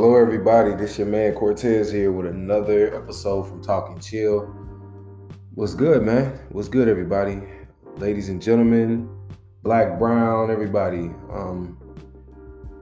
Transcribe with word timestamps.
Hello, 0.00 0.16
everybody. 0.16 0.74
This 0.74 0.96
your 0.96 1.08
man 1.08 1.34
Cortez 1.34 1.92
here 1.92 2.10
with 2.10 2.24
another 2.24 2.96
episode 2.96 3.42
from 3.42 3.62
Talking 3.62 4.00
Chill. 4.00 4.46
What's 5.56 5.74
good, 5.74 6.02
man? 6.04 6.40
What's 6.48 6.68
good, 6.68 6.88
everybody? 6.88 7.42
Ladies 7.98 8.30
and 8.30 8.40
gentlemen, 8.40 9.10
black, 9.62 9.98
brown, 9.98 10.50
everybody. 10.50 11.10
Um, 11.30 11.78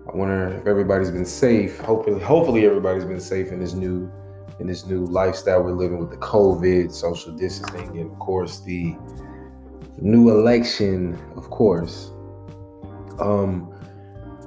I 0.09 0.16
wonder 0.16 0.60
if 0.60 0.66
everybody's 0.68 1.10
been 1.10 1.27
safe. 1.27 1.80
Hopefully, 1.80 2.20
hopefully 2.20 2.64
everybody's 2.64 3.04
been 3.04 3.20
safe 3.20 3.50
in 3.50 3.59
this 3.59 3.74
new 3.74 4.09
in 4.60 4.69
this 4.69 4.87
new 4.87 5.05
lifestyle 5.05 5.64
we're 5.64 5.73
living 5.73 5.98
with 5.98 6.10
the 6.10 6.19
COVID, 6.19 6.92
social 6.92 7.32
distancing, 7.32 7.98
and 7.98 8.12
of 8.12 8.19
course 8.20 8.60
the 8.60 8.95
new 10.00 10.30
election, 10.30 11.19
of 11.34 11.50
course. 11.50 12.12
Um, 13.19 13.74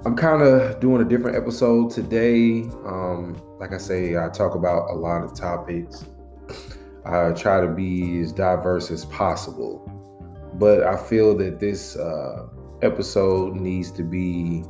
I'm 0.04 0.16
kind 0.16 0.42
of 0.42 0.80
doing 0.80 1.00
a 1.04 1.06
different 1.06 1.38
episode 1.38 1.92
today. 1.92 2.64
Um, 2.88 3.40
like 3.60 3.72
I 3.72 3.78
say, 3.78 4.18
I 4.18 4.30
talk 4.30 4.56
about 4.56 4.90
a 4.90 4.96
lot 4.96 5.24
of 5.24 5.36
topics. 5.36 6.06
I 7.06 7.32
try 7.34 7.62
to 7.62 7.68
be 7.68 8.20
as 8.22 8.32
diverse 8.32 8.90
as 8.90 9.06
possible, 9.06 9.86
but 10.56 10.82
I 10.82 10.98
feel 10.98 11.38
that 11.38 11.60
this 11.60 11.96
uh, 11.98 12.48
episode 12.82 13.56
needs 13.58 13.92
to 13.92 14.02
be. 14.02 14.64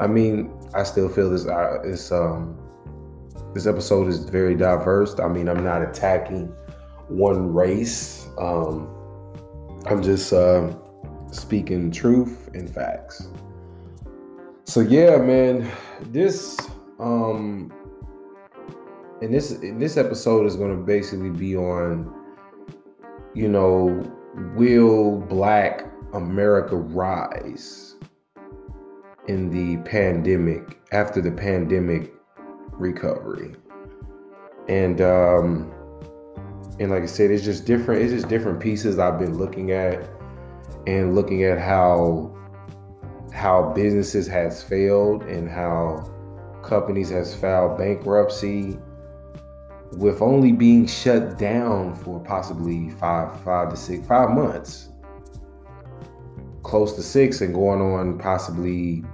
I 0.00 0.06
mean, 0.06 0.52
I 0.74 0.82
still 0.82 1.08
feel 1.08 1.30
this. 1.30 1.46
Uh, 1.46 1.78
this 1.82 2.12
um, 2.12 2.58
this 3.54 3.66
episode 3.66 4.08
is 4.08 4.18
very 4.28 4.54
diverse. 4.54 5.18
I 5.18 5.28
mean, 5.28 5.48
I'm 5.48 5.64
not 5.64 5.80
attacking 5.80 6.48
one 7.08 7.54
race. 7.54 8.28
Um, 8.36 8.86
I'm 9.86 10.02
just 10.02 10.30
uh, 10.30 10.74
speaking 11.32 11.90
truth 11.90 12.50
and 12.52 12.68
facts. 12.68 13.28
So 14.68 14.80
yeah, 14.80 15.16
man, 15.16 15.66
this 16.10 16.58
um 16.98 17.72
and 19.22 19.32
this 19.32 19.50
in 19.50 19.78
this 19.78 19.96
episode 19.96 20.44
is 20.44 20.56
going 20.56 20.76
to 20.76 20.84
basically 20.84 21.30
be 21.30 21.56
on 21.56 22.14
you 23.32 23.48
know, 23.48 24.04
will 24.54 25.20
black 25.20 25.90
America 26.12 26.76
rise 26.76 27.96
in 29.26 29.48
the 29.48 29.82
pandemic 29.88 30.78
after 30.92 31.22
the 31.22 31.32
pandemic 31.32 32.12
recovery. 32.72 33.56
And 34.68 35.00
um 35.00 35.72
and 36.78 36.90
like 36.90 37.04
I 37.04 37.06
said, 37.06 37.30
it's 37.30 37.42
just 37.42 37.64
different, 37.64 38.02
it's 38.02 38.12
just 38.12 38.28
different 38.28 38.60
pieces 38.60 38.98
I've 38.98 39.18
been 39.18 39.38
looking 39.38 39.72
at 39.72 40.06
and 40.86 41.14
looking 41.14 41.44
at 41.44 41.58
how 41.58 42.37
how 43.32 43.72
businesses 43.74 44.26
has 44.26 44.62
failed 44.62 45.22
and 45.24 45.48
how 45.48 46.10
companies 46.62 47.10
has 47.10 47.34
filed 47.34 47.78
bankruptcy 47.78 48.78
with 49.92 50.20
only 50.20 50.52
being 50.52 50.86
shut 50.86 51.38
down 51.38 51.94
for 51.94 52.20
possibly 52.20 52.90
five 52.90 53.40
five 53.42 53.70
to 53.70 53.76
six 53.76 54.06
five 54.06 54.30
months. 54.30 54.88
Close 56.62 56.94
to 56.96 57.02
six 57.02 57.40
and 57.40 57.54
going 57.54 57.80
on 57.80 58.18
possibly 58.18 59.04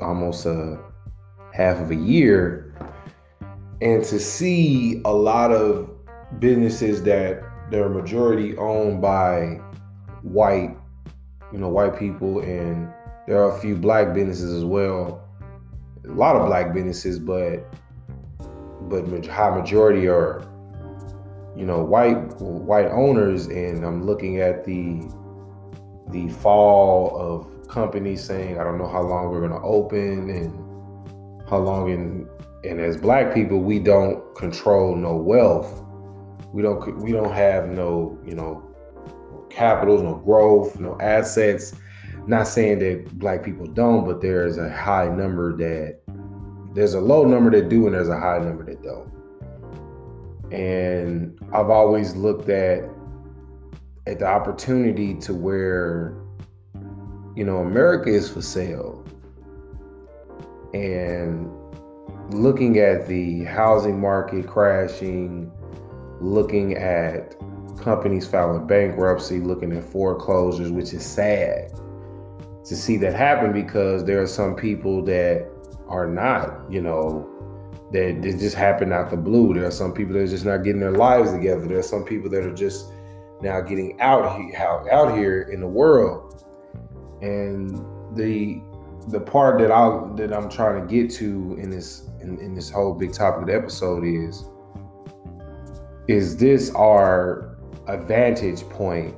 almost 0.00 0.46
a 0.46 0.78
half 1.52 1.78
of 1.78 1.90
a 1.90 1.96
year. 1.96 2.74
And 3.80 4.02
to 4.04 4.18
see 4.18 5.00
a 5.04 5.12
lot 5.12 5.52
of 5.52 5.90
businesses 6.40 7.02
that 7.04 7.42
they're 7.70 7.88
majority 7.88 8.56
owned 8.56 9.00
by 9.00 9.60
white 10.22 10.76
you 11.52 11.58
know 11.58 11.68
white 11.68 11.98
people 11.98 12.40
and 12.40 12.92
there 13.26 13.42
are 13.42 13.56
a 13.56 13.60
few 13.60 13.74
black 13.74 14.14
businesses 14.14 14.52
as 14.52 14.64
well. 14.64 15.22
A 16.04 16.12
lot 16.12 16.36
of 16.36 16.46
black 16.46 16.72
businesses, 16.72 17.18
but 17.18 17.64
but 18.88 19.26
high 19.26 19.50
majority 19.50 20.06
are 20.06 20.46
you 21.56 21.66
know 21.66 21.82
white 21.82 22.40
white 22.40 22.86
owners 22.86 23.46
and 23.46 23.84
I'm 23.84 24.04
looking 24.04 24.40
at 24.40 24.64
the 24.64 25.02
the 26.10 26.28
fall 26.34 27.16
of 27.18 27.68
companies 27.68 28.22
saying 28.22 28.60
I 28.60 28.64
don't 28.64 28.78
know 28.78 28.86
how 28.86 29.02
long 29.02 29.30
we're 29.30 29.40
going 29.40 29.58
to 29.60 29.66
open 29.66 30.30
and 30.30 31.48
how 31.48 31.58
long 31.58 31.90
and 31.90 32.28
and 32.64 32.80
as 32.80 32.96
black 32.96 33.34
people 33.34 33.58
we 33.58 33.78
don't 33.78 34.34
control 34.36 34.94
no 34.94 35.16
wealth. 35.16 35.82
We 36.52 36.62
don't 36.62 36.98
we 36.98 37.10
don't 37.10 37.32
have 37.32 37.68
no, 37.68 38.18
you 38.24 38.34
know, 38.34 38.62
capitals, 39.50 40.02
no 40.02 40.14
growth, 40.14 40.78
no 40.78 40.96
assets 41.00 41.74
not 42.26 42.48
saying 42.48 42.80
that 42.80 43.18
black 43.18 43.44
people 43.44 43.66
don't, 43.66 44.04
but 44.04 44.20
there's 44.20 44.58
a 44.58 44.68
high 44.68 45.08
number 45.08 45.56
that 45.56 46.00
there's 46.74 46.94
a 46.94 47.00
low 47.00 47.24
number 47.24 47.50
that 47.50 47.68
do 47.68 47.86
and 47.86 47.94
there's 47.94 48.08
a 48.08 48.18
high 48.18 48.38
number 48.38 48.64
that 48.64 48.82
don't. 48.82 49.10
And 50.52 51.38
I've 51.52 51.70
always 51.70 52.14
looked 52.16 52.48
at 52.48 52.84
at 54.06 54.20
the 54.20 54.26
opportunity 54.26 55.14
to 55.14 55.34
where 55.34 56.14
you 57.34 57.44
know 57.44 57.58
America 57.58 58.10
is 58.10 58.28
for 58.28 58.42
sale. 58.42 59.04
And 60.74 61.48
looking 62.34 62.78
at 62.78 63.06
the 63.06 63.44
housing 63.44 64.00
market 64.00 64.46
crashing, 64.46 65.50
looking 66.20 66.74
at 66.74 67.36
companies 67.78 68.26
filing 68.26 68.66
bankruptcy, 68.66 69.38
looking 69.38 69.72
at 69.72 69.84
foreclosures, 69.84 70.72
which 70.72 70.92
is 70.92 71.04
sad 71.04 71.72
to 72.66 72.76
see 72.76 72.96
that 72.96 73.14
happen 73.14 73.52
because 73.52 74.04
there 74.04 74.20
are 74.20 74.26
some 74.26 74.56
people 74.56 75.02
that 75.04 75.48
are 75.88 76.06
not, 76.06 76.70
you 76.70 76.80
know, 76.80 77.28
that 77.92 78.24
it 78.24 78.38
just 78.38 78.56
happened 78.56 78.92
out 78.92 79.10
the 79.10 79.16
blue. 79.16 79.54
There 79.54 79.66
are 79.66 79.70
some 79.70 79.92
people 79.92 80.14
that 80.14 80.22
are 80.22 80.26
just 80.26 80.44
not 80.44 80.58
getting 80.58 80.80
their 80.80 80.90
lives 80.90 81.30
together. 81.30 81.66
There 81.66 81.78
are 81.78 81.82
some 81.82 82.04
people 82.04 82.28
that 82.30 82.44
are 82.44 82.54
just 82.54 82.86
now 83.40 83.60
getting 83.60 84.00
out 84.00 84.36
here, 84.36 84.88
out, 84.90 85.16
here 85.16 85.42
in 85.42 85.60
the 85.60 85.66
world. 85.66 86.44
And 87.22 87.70
the 88.16 88.60
the 89.08 89.20
part 89.20 89.60
that 89.60 89.70
I 89.70 90.08
that 90.16 90.32
I'm 90.32 90.50
trying 90.50 90.80
to 90.80 90.92
get 90.92 91.10
to 91.18 91.56
in 91.60 91.70
this 91.70 92.08
in, 92.20 92.38
in 92.40 92.54
this 92.54 92.68
whole 92.68 92.92
big 92.92 93.12
topic 93.12 93.42
of 93.42 93.46
the 93.46 93.54
episode 93.54 94.04
is 94.04 94.44
is 96.08 96.36
this 96.36 96.70
our 96.74 97.56
advantage 97.86 98.62
point 98.68 99.14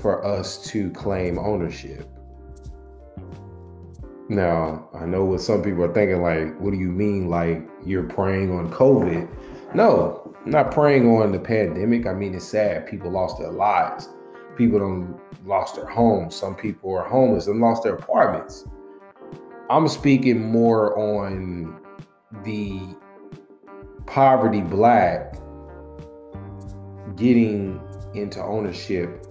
for 0.00 0.24
us 0.24 0.62
to 0.66 0.90
claim 0.90 1.38
ownership? 1.38 2.06
Now, 4.32 4.88
I 4.94 5.04
know 5.04 5.24
what 5.24 5.42
some 5.42 5.62
people 5.62 5.84
are 5.84 5.92
thinking, 5.92 6.22
like, 6.22 6.58
what 6.58 6.70
do 6.70 6.78
you 6.78 6.88
mean, 6.88 7.28
like, 7.28 7.68
you're 7.84 8.04
preying 8.04 8.50
on 8.50 8.70
COVID? 8.70 9.28
No, 9.74 10.34
I'm 10.42 10.50
not 10.50 10.70
preying 10.70 11.06
on 11.06 11.32
the 11.32 11.38
pandemic. 11.38 12.06
I 12.06 12.14
mean, 12.14 12.34
it's 12.34 12.46
sad. 12.46 12.86
People 12.86 13.10
lost 13.10 13.38
their 13.38 13.50
lives. 13.50 14.08
People 14.56 14.78
don't 14.78 15.20
lost 15.44 15.76
their 15.76 15.84
homes. 15.84 16.34
Some 16.34 16.54
people 16.54 16.94
are 16.94 17.06
homeless 17.06 17.46
and 17.46 17.60
lost 17.60 17.82
their 17.82 17.96
apartments. 17.96 18.64
I'm 19.68 19.86
speaking 19.86 20.50
more 20.50 20.98
on 20.98 21.78
the 22.42 22.80
poverty 24.06 24.62
black 24.62 25.34
getting 27.16 27.82
into 28.14 28.42
ownership 28.42 29.26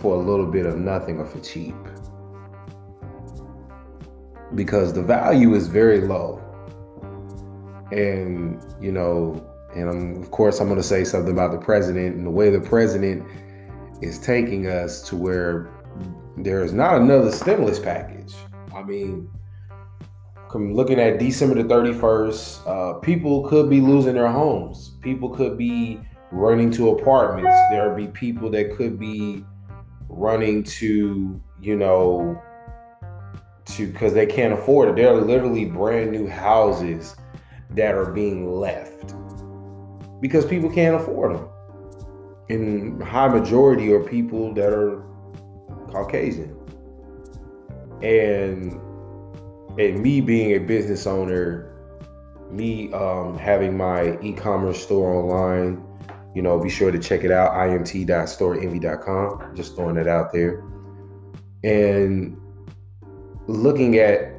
for 0.00 0.16
a 0.16 0.18
little 0.18 0.46
bit 0.46 0.66
of 0.66 0.76
nothing 0.76 1.20
or 1.20 1.24
for 1.24 1.38
cheap 1.38 1.76
because 4.54 4.92
the 4.92 5.02
value 5.02 5.54
is 5.54 5.68
very 5.68 6.00
low. 6.00 6.40
And, 7.92 8.62
you 8.80 8.92
know, 8.92 9.44
and 9.74 9.88
I'm, 9.88 10.22
of 10.22 10.30
course, 10.30 10.60
I'm 10.60 10.68
going 10.68 10.80
to 10.80 10.86
say 10.86 11.04
something 11.04 11.32
about 11.32 11.52
the 11.52 11.58
president 11.58 12.16
and 12.16 12.26
the 12.26 12.30
way 12.30 12.50
the 12.50 12.60
president 12.60 13.26
is 14.02 14.18
taking 14.18 14.66
us 14.68 15.02
to 15.08 15.16
where 15.16 15.70
there 16.36 16.62
is 16.64 16.72
not 16.72 17.00
another 17.00 17.30
stimulus 17.30 17.78
package. 17.78 18.34
I 18.74 18.82
mean, 18.82 19.30
looking 20.54 21.00
at 21.00 21.18
December 21.18 21.62
the 21.62 21.68
31st, 21.68 22.66
uh, 22.66 22.98
people 23.00 23.48
could 23.48 23.68
be 23.68 23.80
losing 23.80 24.14
their 24.14 24.28
homes. 24.28 24.92
People 25.00 25.28
could 25.28 25.58
be 25.58 26.00
running 26.30 26.70
to 26.72 26.90
apartments. 26.90 27.56
There 27.70 27.94
be 27.94 28.08
people 28.08 28.50
that 28.50 28.76
could 28.76 28.98
be 28.98 29.44
running 30.08 30.62
to, 30.64 31.40
you 31.60 31.76
know, 31.76 32.40
to 33.76 33.86
because 33.86 34.14
they 34.14 34.26
can't 34.26 34.52
afford 34.52 34.88
it. 34.88 34.96
There 34.96 35.12
are 35.12 35.20
literally 35.20 35.64
brand 35.64 36.10
new 36.12 36.28
houses 36.28 37.16
that 37.70 37.94
are 37.94 38.12
being 38.12 38.52
left 38.52 39.14
because 40.20 40.44
people 40.46 40.70
can't 40.70 40.96
afford 40.96 41.36
them. 41.36 41.48
And 42.48 43.02
high 43.02 43.28
majority 43.28 43.92
are 43.92 44.00
people 44.00 44.54
that 44.54 44.72
are 44.72 45.04
Caucasian. 45.90 46.56
And 48.02 48.80
and 49.78 50.00
me 50.00 50.20
being 50.20 50.54
a 50.54 50.58
business 50.58 51.06
owner, 51.06 51.70
me 52.50 52.92
um, 52.92 53.36
having 53.36 53.76
my 53.76 54.18
e-commerce 54.20 54.80
store 54.80 55.14
online, 55.14 55.84
you 56.34 56.42
know, 56.42 56.60
be 56.60 56.70
sure 56.70 56.92
to 56.92 56.98
check 56.98 57.24
it 57.24 57.32
out, 57.32 57.52
imt.storeenvy.com. 57.52 59.56
Just 59.56 59.74
throwing 59.74 59.96
it 59.96 60.06
out 60.06 60.32
there. 60.32 60.62
And 61.64 62.38
looking 63.46 63.98
at 63.98 64.34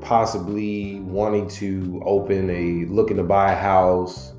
possibly 0.00 1.00
wanting 1.00 1.48
to 1.48 2.02
open 2.04 2.50
a 2.50 2.90
looking 2.90 3.16
to 3.16 3.22
buy 3.22 3.52
a 3.52 3.56
house, 3.56 4.32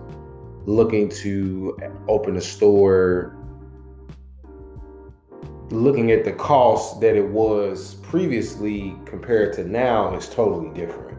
looking 0.66 1.10
to 1.10 1.78
open 2.08 2.38
a 2.38 2.42
store, 2.42 3.36
looking 5.70 6.12
at 6.12 6.26
the 6.26 6.34
cost 6.34 7.00
that 7.02 7.16
it 7.16 7.28
was 7.28 7.96
previously 7.96 8.96
compared 9.06 9.54
to 9.54 9.64
now 9.64 10.16
is 10.16 10.28
totally 10.30 10.74
different. 10.74 11.18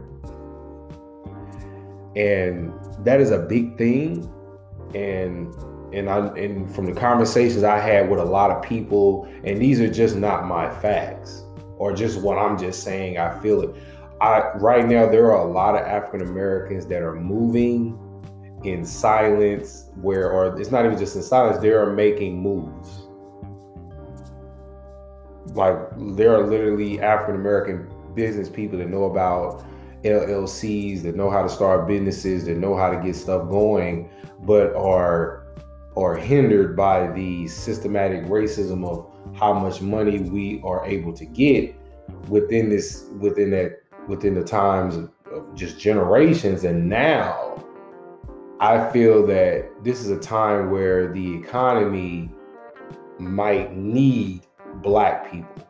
And 2.17 2.73
that 3.05 3.21
is 3.21 3.31
a 3.31 3.39
big 3.39 3.79
thing. 3.79 4.31
And 4.95 5.55
and 5.93 6.09
I 6.09 6.27
and 6.37 6.73
from 6.73 6.87
the 6.87 6.93
conversations 6.93 7.65
I 7.65 7.79
had 7.79 8.11
with 8.11 8.21
a 8.21 8.25
lot 8.25 8.51
of 8.51 8.63
people, 8.63 9.29
and 9.45 9.61
these 9.61 9.81
are 9.81 9.91
just 9.91 10.17
not 10.17 10.47
my 10.47 10.71
facts 10.81 11.45
or 11.81 11.95
just 11.95 12.21
what 12.21 12.37
I'm 12.37 12.59
just 12.59 12.83
saying, 12.83 13.17
I 13.17 13.41
feel 13.41 13.63
it. 13.63 13.71
I 14.21 14.51
right 14.57 14.87
now 14.87 15.09
there 15.09 15.33
are 15.33 15.49
a 15.49 15.51
lot 15.51 15.75
of 15.75 15.81
African 15.81 16.29
Americans 16.29 16.87
that 16.89 17.03
are 17.03 17.15
moving 17.15 17.99
in 18.65 18.85
silence 18.85 19.87
where 19.97 20.31
or 20.31 20.61
it's 20.61 20.71
not 20.71 20.85
even 20.85 20.99
just 20.99 21.17
in 21.17 21.23
silence, 21.23 21.57
they 21.57 21.71
are 21.71 21.91
making 21.91 22.39
moves 22.39 23.07
like 25.55 25.75
there 26.17 26.35
are 26.35 26.47
literally 26.47 27.01
African 27.01 27.35
American 27.35 27.91
business 28.15 28.51
people 28.51 28.79
that 28.79 28.91
know 28.91 29.05
about 29.05 29.65
LLCs, 30.05 31.03
that 31.03 31.17
know 31.17 31.31
how 31.31 31.43
to 31.43 31.49
start 31.49 31.89
businesses, 31.89 32.45
that 32.45 32.59
know 32.59 32.77
how 32.77 32.91
to 32.91 33.03
get 33.03 33.17
stuff 33.17 33.49
going, 33.49 34.11
but 34.41 34.77
are 34.77 35.47
are 35.97 36.15
hindered 36.15 36.77
by 36.77 37.11
the 37.13 37.49
systematic 37.49 38.25
racism 38.27 38.87
of 38.87 39.10
how 39.35 39.53
much 39.53 39.81
money 39.81 40.21
we 40.21 40.61
are 40.65 40.85
able 40.85 41.13
to 41.13 41.25
get 41.25 41.75
within 42.29 42.69
this 42.69 43.07
within 43.19 43.51
that 43.51 43.83
within 44.09 44.35
the 44.35 44.45
times 44.45 44.97
of, 44.97 45.11
just 45.55 45.79
generations 45.79 46.65
and 46.65 46.89
now 46.89 47.51
I 48.61 48.91
feel 48.91 49.27
that 49.27 49.71
this 49.83 50.01
is 50.01 50.11
a 50.11 50.19
time 50.19 50.71
where 50.71 51.11
the 51.13 51.35
economy 51.37 52.31
might 53.19 53.75
need 53.75 54.47
black 54.83 55.31
people. 55.31 55.67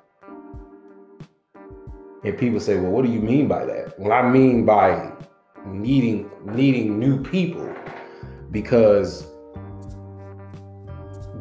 And 2.24 2.36
people 2.36 2.58
say, 2.58 2.80
well, 2.80 2.90
what 2.90 3.04
do 3.04 3.12
you 3.12 3.20
mean 3.20 3.46
by 3.46 3.64
that? 3.64 3.98
Well, 3.98 4.12
I 4.12 4.28
mean 4.28 4.64
by 4.66 5.12
needing 5.66 6.30
needing 6.44 6.98
new 6.98 7.22
people 7.22 7.72
because 8.50 9.29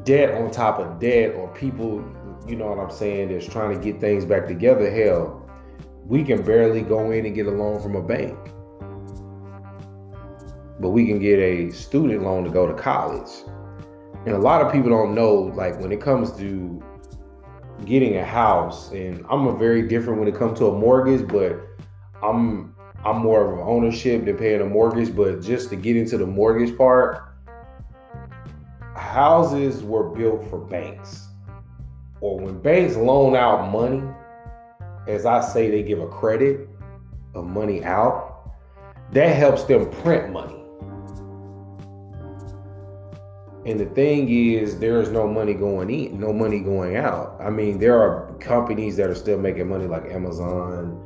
debt 0.03 0.33
on 0.35 0.51
top 0.51 0.79
of 0.79 0.99
debt 0.99 1.35
or 1.35 1.47
people, 1.53 2.03
you 2.47 2.55
know 2.55 2.67
what 2.67 2.79
I'm 2.79 2.91
saying, 2.91 3.29
that's 3.29 3.47
trying 3.47 3.77
to 3.77 3.83
get 3.83 3.99
things 3.99 4.25
back 4.25 4.47
together, 4.47 4.89
hell, 4.89 5.49
we 6.05 6.23
can 6.23 6.41
barely 6.41 6.81
go 6.81 7.11
in 7.11 7.25
and 7.25 7.35
get 7.35 7.45
a 7.47 7.51
loan 7.51 7.81
from 7.81 7.95
a 7.95 8.01
bank. 8.01 8.37
But 10.79 10.89
we 10.89 11.05
can 11.05 11.19
get 11.19 11.39
a 11.39 11.71
student 11.71 12.23
loan 12.23 12.43
to 12.45 12.49
go 12.49 12.65
to 12.65 12.73
college. 12.73 13.29
And 14.25 14.35
a 14.35 14.39
lot 14.39 14.61
of 14.61 14.71
people 14.71 14.89
don't 14.89 15.13
know, 15.13 15.33
like 15.33 15.79
when 15.79 15.91
it 15.91 16.01
comes 16.01 16.31
to 16.37 16.83
getting 17.85 18.17
a 18.17 18.25
house, 18.25 18.91
and 18.91 19.25
I'm 19.29 19.47
a 19.47 19.55
very 19.55 19.87
different 19.87 20.19
when 20.19 20.27
it 20.27 20.35
comes 20.35 20.59
to 20.59 20.67
a 20.67 20.77
mortgage, 20.77 21.27
but 21.27 21.59
I'm 22.21 22.75
I'm 23.05 23.19
more 23.19 23.45
of 23.45 23.59
an 23.59 23.65
ownership 23.65 24.25
than 24.25 24.37
paying 24.37 24.61
a 24.61 24.65
mortgage. 24.65 25.15
But 25.15 25.41
just 25.41 25.69
to 25.69 25.75
get 25.75 25.95
into 25.95 26.17
the 26.17 26.25
mortgage 26.25 26.77
part, 26.77 27.28
houses 29.09 29.83
were 29.83 30.09
built 30.09 30.47
for 30.49 30.59
banks, 30.59 31.27
or 32.21 32.39
when 32.39 32.59
banks 32.61 32.95
loan 32.95 33.35
out 33.35 33.71
money, 33.71 34.03
as 35.07 35.25
I 35.25 35.41
say, 35.41 35.71
they 35.71 35.81
give 35.83 35.99
a 35.99 36.07
credit 36.07 36.69
of 37.33 37.45
money 37.45 37.83
out. 37.83 38.51
That 39.11 39.35
helps 39.35 39.63
them 39.63 39.89
print 39.89 40.31
money. 40.31 40.55
And 43.65 43.79
the 43.79 43.87
thing 43.87 44.29
is, 44.29 44.79
there 44.79 45.01
is 45.01 45.09
no 45.09 45.27
money 45.27 45.53
going 45.53 45.89
in, 45.89 46.19
no 46.19 46.31
money 46.31 46.59
going 46.59 46.95
out. 46.95 47.35
I 47.39 47.49
mean, 47.49 47.79
there 47.79 47.99
are 47.99 48.31
companies 48.39 48.95
that 48.97 49.09
are 49.09 49.15
still 49.15 49.39
making 49.39 49.67
money 49.67 49.85
like 49.85 50.05
Amazon, 50.05 51.03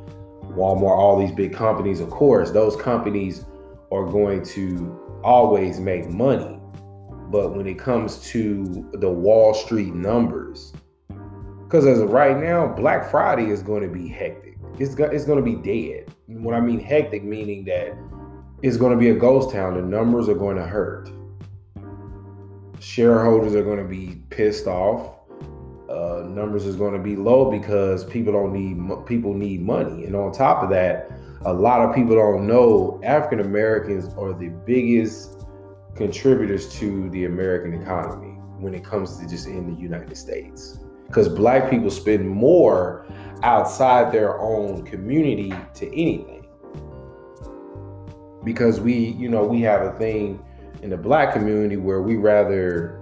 Walmart, 0.52 0.96
all 0.96 1.18
these 1.18 1.32
big 1.32 1.54
companies. 1.54 2.00
Of 2.00 2.10
course, 2.10 2.50
those 2.50 2.76
companies 2.76 3.44
are 3.90 4.04
going 4.04 4.44
to 4.44 5.20
always 5.24 5.80
make 5.80 6.08
money. 6.10 6.53
But 7.30 7.54
when 7.54 7.66
it 7.66 7.78
comes 7.78 8.18
to 8.30 8.88
the 8.94 9.10
Wall 9.10 9.54
Street 9.54 9.94
numbers, 9.94 10.72
because 11.64 11.86
as 11.86 12.00
of 12.00 12.10
right 12.10 12.38
now, 12.38 12.68
Black 12.68 13.10
Friday 13.10 13.50
is 13.50 13.62
going 13.62 13.82
to 13.82 13.88
be 13.88 14.08
hectic. 14.08 14.56
It's, 14.78 14.94
go, 14.94 15.04
it's 15.04 15.24
going 15.24 15.42
to 15.42 15.44
be 15.44 15.56
dead. 15.56 16.12
What 16.26 16.54
I 16.54 16.60
mean 16.60 16.80
hectic, 16.80 17.24
meaning 17.24 17.64
that 17.66 17.96
it's 18.62 18.76
going 18.76 18.92
to 18.92 18.98
be 18.98 19.10
a 19.10 19.14
ghost 19.14 19.50
town. 19.50 19.74
The 19.74 19.82
numbers 19.82 20.28
are 20.28 20.34
going 20.34 20.56
to 20.56 20.66
hurt 20.66 21.10
shareholders 22.84 23.54
are 23.54 23.62
going 23.62 23.78
to 23.78 23.84
be 23.84 24.22
pissed 24.30 24.66
off. 24.66 25.10
Uh, 25.88 26.24
numbers 26.28 26.66
is 26.66 26.76
going 26.76 26.92
to 26.92 26.98
be 26.98 27.16
low 27.16 27.50
because 27.50 28.04
people 28.04 28.32
don't 28.32 28.52
need 28.52 29.06
people 29.06 29.32
need 29.32 29.62
money, 29.62 30.04
and 30.04 30.14
on 30.14 30.32
top 30.32 30.62
of 30.62 30.70
that, 30.70 31.10
a 31.44 31.52
lot 31.52 31.80
of 31.80 31.94
people 31.94 32.14
don't 32.14 32.46
know 32.46 33.00
African 33.04 33.40
Americans 33.40 34.12
are 34.14 34.32
the 34.32 34.48
biggest 34.66 35.33
contributors 35.94 36.72
to 36.78 37.08
the 37.10 37.24
American 37.26 37.80
economy 37.80 38.38
when 38.58 38.74
it 38.74 38.84
comes 38.84 39.18
to 39.18 39.28
just 39.28 39.46
in 39.46 39.74
the 39.74 39.80
United 39.80 40.16
States. 40.16 40.78
Because 41.06 41.28
black 41.28 41.70
people 41.70 41.90
spend 41.90 42.28
more 42.28 43.06
outside 43.42 44.12
their 44.12 44.40
own 44.40 44.84
community 44.84 45.54
to 45.74 45.86
anything. 45.88 46.46
Because 48.42 48.80
we, 48.80 48.94
you 48.94 49.28
know, 49.28 49.44
we 49.44 49.60
have 49.62 49.82
a 49.82 49.92
thing 49.98 50.42
in 50.82 50.90
the 50.90 50.96
black 50.96 51.32
community 51.32 51.76
where 51.76 52.02
we 52.02 52.16
rather 52.16 53.00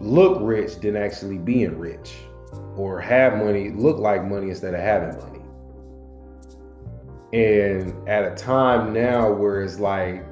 look 0.00 0.38
rich 0.40 0.76
than 0.76 0.96
actually 0.96 1.38
being 1.38 1.76
rich 1.78 2.14
or 2.76 3.00
have 3.00 3.36
money, 3.36 3.70
look 3.70 3.98
like 3.98 4.24
money 4.24 4.50
instead 4.50 4.74
of 4.74 4.80
having 4.80 5.18
money. 5.18 5.40
And 7.32 8.08
at 8.08 8.32
a 8.32 8.34
time 8.36 8.92
now 8.92 9.30
where 9.32 9.62
it's 9.62 9.78
like, 9.78 10.24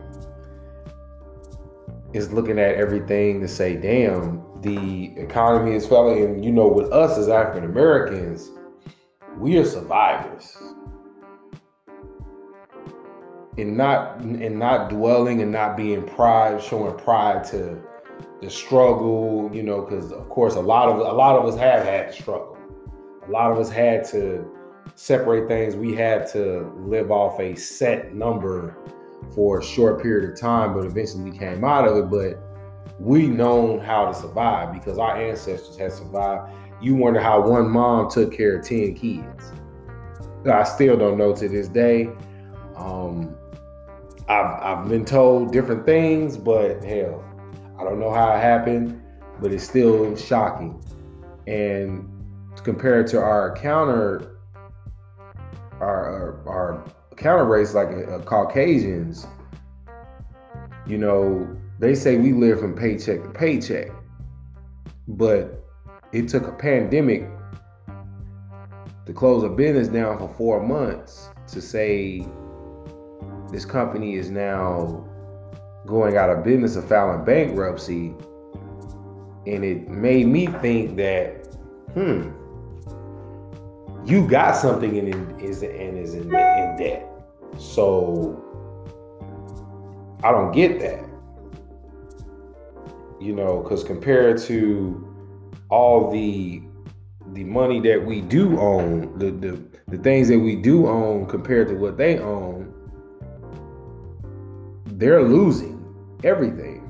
is 2.16 2.32
looking 2.32 2.58
at 2.58 2.74
everything 2.74 3.40
to 3.40 3.48
say, 3.48 3.76
damn, 3.76 4.42
the 4.62 5.12
economy 5.16 5.74
is 5.74 5.86
failing. 5.86 6.24
And 6.24 6.44
you 6.44 6.50
know, 6.50 6.68
with 6.68 6.90
us 6.92 7.18
as 7.18 7.28
African 7.28 7.64
Americans, 7.64 8.50
we 9.38 9.58
are 9.58 9.64
survivors 9.64 10.56
and 13.58 13.76
not 13.76 14.20
and 14.20 14.58
not 14.58 14.90
dwelling 14.90 15.42
and 15.42 15.52
not 15.52 15.76
being 15.76 16.06
pride, 16.06 16.62
showing 16.62 16.96
pride 16.98 17.44
to 17.44 17.80
the 18.42 18.50
struggle, 18.50 19.50
you 19.52 19.62
know, 19.62 19.82
because 19.82 20.12
of 20.12 20.28
course 20.28 20.54
a 20.54 20.60
lot 20.60 20.88
of 20.88 20.98
a 20.98 21.12
lot 21.12 21.36
of 21.36 21.46
us 21.46 21.58
have 21.58 21.84
had 21.84 22.12
to 22.12 22.22
struggle. 22.22 22.56
A 23.26 23.30
lot 23.30 23.50
of 23.50 23.58
us 23.58 23.70
had 23.70 24.04
to 24.10 24.48
separate 24.94 25.48
things. 25.48 25.74
We 25.74 25.94
had 25.94 26.26
to 26.28 26.72
live 26.76 27.10
off 27.10 27.40
a 27.40 27.56
set 27.56 28.14
number 28.14 28.76
for 29.34 29.60
a 29.60 29.64
short 29.64 30.02
period 30.02 30.30
of 30.30 30.38
time, 30.38 30.74
but 30.74 30.84
eventually 30.84 31.30
we 31.30 31.36
came 31.36 31.64
out 31.64 31.86
of 31.86 31.96
it. 31.96 32.10
But 32.10 32.42
we 32.98 33.26
known 33.26 33.80
how 33.80 34.06
to 34.06 34.14
survive 34.14 34.72
because 34.72 34.98
our 34.98 35.16
ancestors 35.16 35.76
had 35.76 35.92
survived. 35.92 36.52
You 36.80 36.94
wonder 36.94 37.20
how 37.20 37.40
one 37.48 37.70
mom 37.70 38.10
took 38.10 38.32
care 38.32 38.58
of 38.58 38.66
10 38.66 38.94
kids. 38.94 39.52
I 40.46 40.62
still 40.64 40.96
don't 40.96 41.18
know 41.18 41.34
to 41.34 41.48
this 41.48 41.68
day. 41.68 42.08
Um, 42.76 43.36
I've 44.28 44.62
I've 44.62 44.88
been 44.88 45.04
told 45.04 45.52
different 45.52 45.86
things, 45.86 46.36
but 46.36 46.84
hell, 46.84 47.24
I 47.78 47.84
don't 47.84 48.00
know 48.00 48.12
how 48.12 48.34
it 48.34 48.40
happened, 48.40 49.02
but 49.40 49.52
it's 49.52 49.64
still 49.64 50.16
shocking. 50.16 50.82
And 51.46 52.08
compared 52.62 53.06
to 53.08 53.18
our 53.18 53.54
counter, 53.56 54.35
counter 57.26 57.44
race 57.44 57.74
like 57.74 57.88
uh, 57.88 58.20
Caucasians, 58.20 59.26
you 60.86 60.96
know, 60.96 61.44
they 61.80 61.92
say 61.92 62.18
we 62.18 62.32
live 62.32 62.60
from 62.60 62.72
paycheck 62.72 63.20
to 63.24 63.28
paycheck, 63.30 63.88
but 65.08 65.66
it 66.12 66.28
took 66.28 66.46
a 66.46 66.52
pandemic 66.52 67.28
to 69.06 69.12
close 69.12 69.42
a 69.42 69.48
business 69.48 69.88
down 69.88 70.16
for 70.18 70.28
four 70.28 70.64
months 70.64 71.30
to 71.48 71.60
say 71.60 72.24
this 73.50 73.64
company 73.64 74.14
is 74.14 74.30
now 74.30 75.04
going 75.84 76.16
out 76.16 76.30
of 76.30 76.44
business 76.44 76.76
or 76.76 76.82
filing 76.82 77.24
bankruptcy. 77.24 78.14
And 79.48 79.64
it 79.64 79.88
made 79.88 80.28
me 80.28 80.46
think 80.46 80.96
that, 80.98 81.44
hmm, 81.92 82.30
you 84.08 84.28
got 84.28 84.54
something 84.54 84.96
and 84.96 85.40
is 85.40 85.64
in, 85.64 85.96
in 85.96 86.28
debt. 86.30 87.05
So 87.58 88.42
I 90.22 90.30
don't 90.32 90.52
get 90.52 90.80
that. 90.80 91.04
You 93.20 93.34
know, 93.34 93.62
because 93.62 93.82
compared 93.82 94.38
to 94.42 95.02
all 95.70 96.10
the 96.10 96.62
the 97.32 97.44
money 97.44 97.80
that 97.80 98.04
we 98.04 98.20
do 98.20 98.58
own, 98.58 99.18
the, 99.18 99.30
the 99.30 99.62
the 99.88 99.98
things 99.98 100.28
that 100.28 100.38
we 100.38 100.56
do 100.56 100.86
own 100.86 101.26
compared 101.26 101.68
to 101.68 101.74
what 101.74 101.96
they 101.96 102.18
own, 102.18 102.72
they're 104.86 105.22
losing 105.22 105.82
everything. 106.24 106.82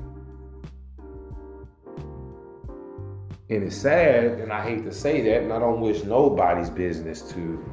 And 3.49 3.63
it's 3.63 3.77
sad, 3.77 4.39
and 4.39 4.51
I 4.51 4.61
hate 4.61 4.83
to 4.83 4.93
say 4.93 5.21
that, 5.21 5.43
and 5.43 5.53
I 5.53 5.59
don't 5.59 5.79
wish 5.79 6.03
nobody's 6.03 6.69
business 6.69 7.21
to 7.31 7.63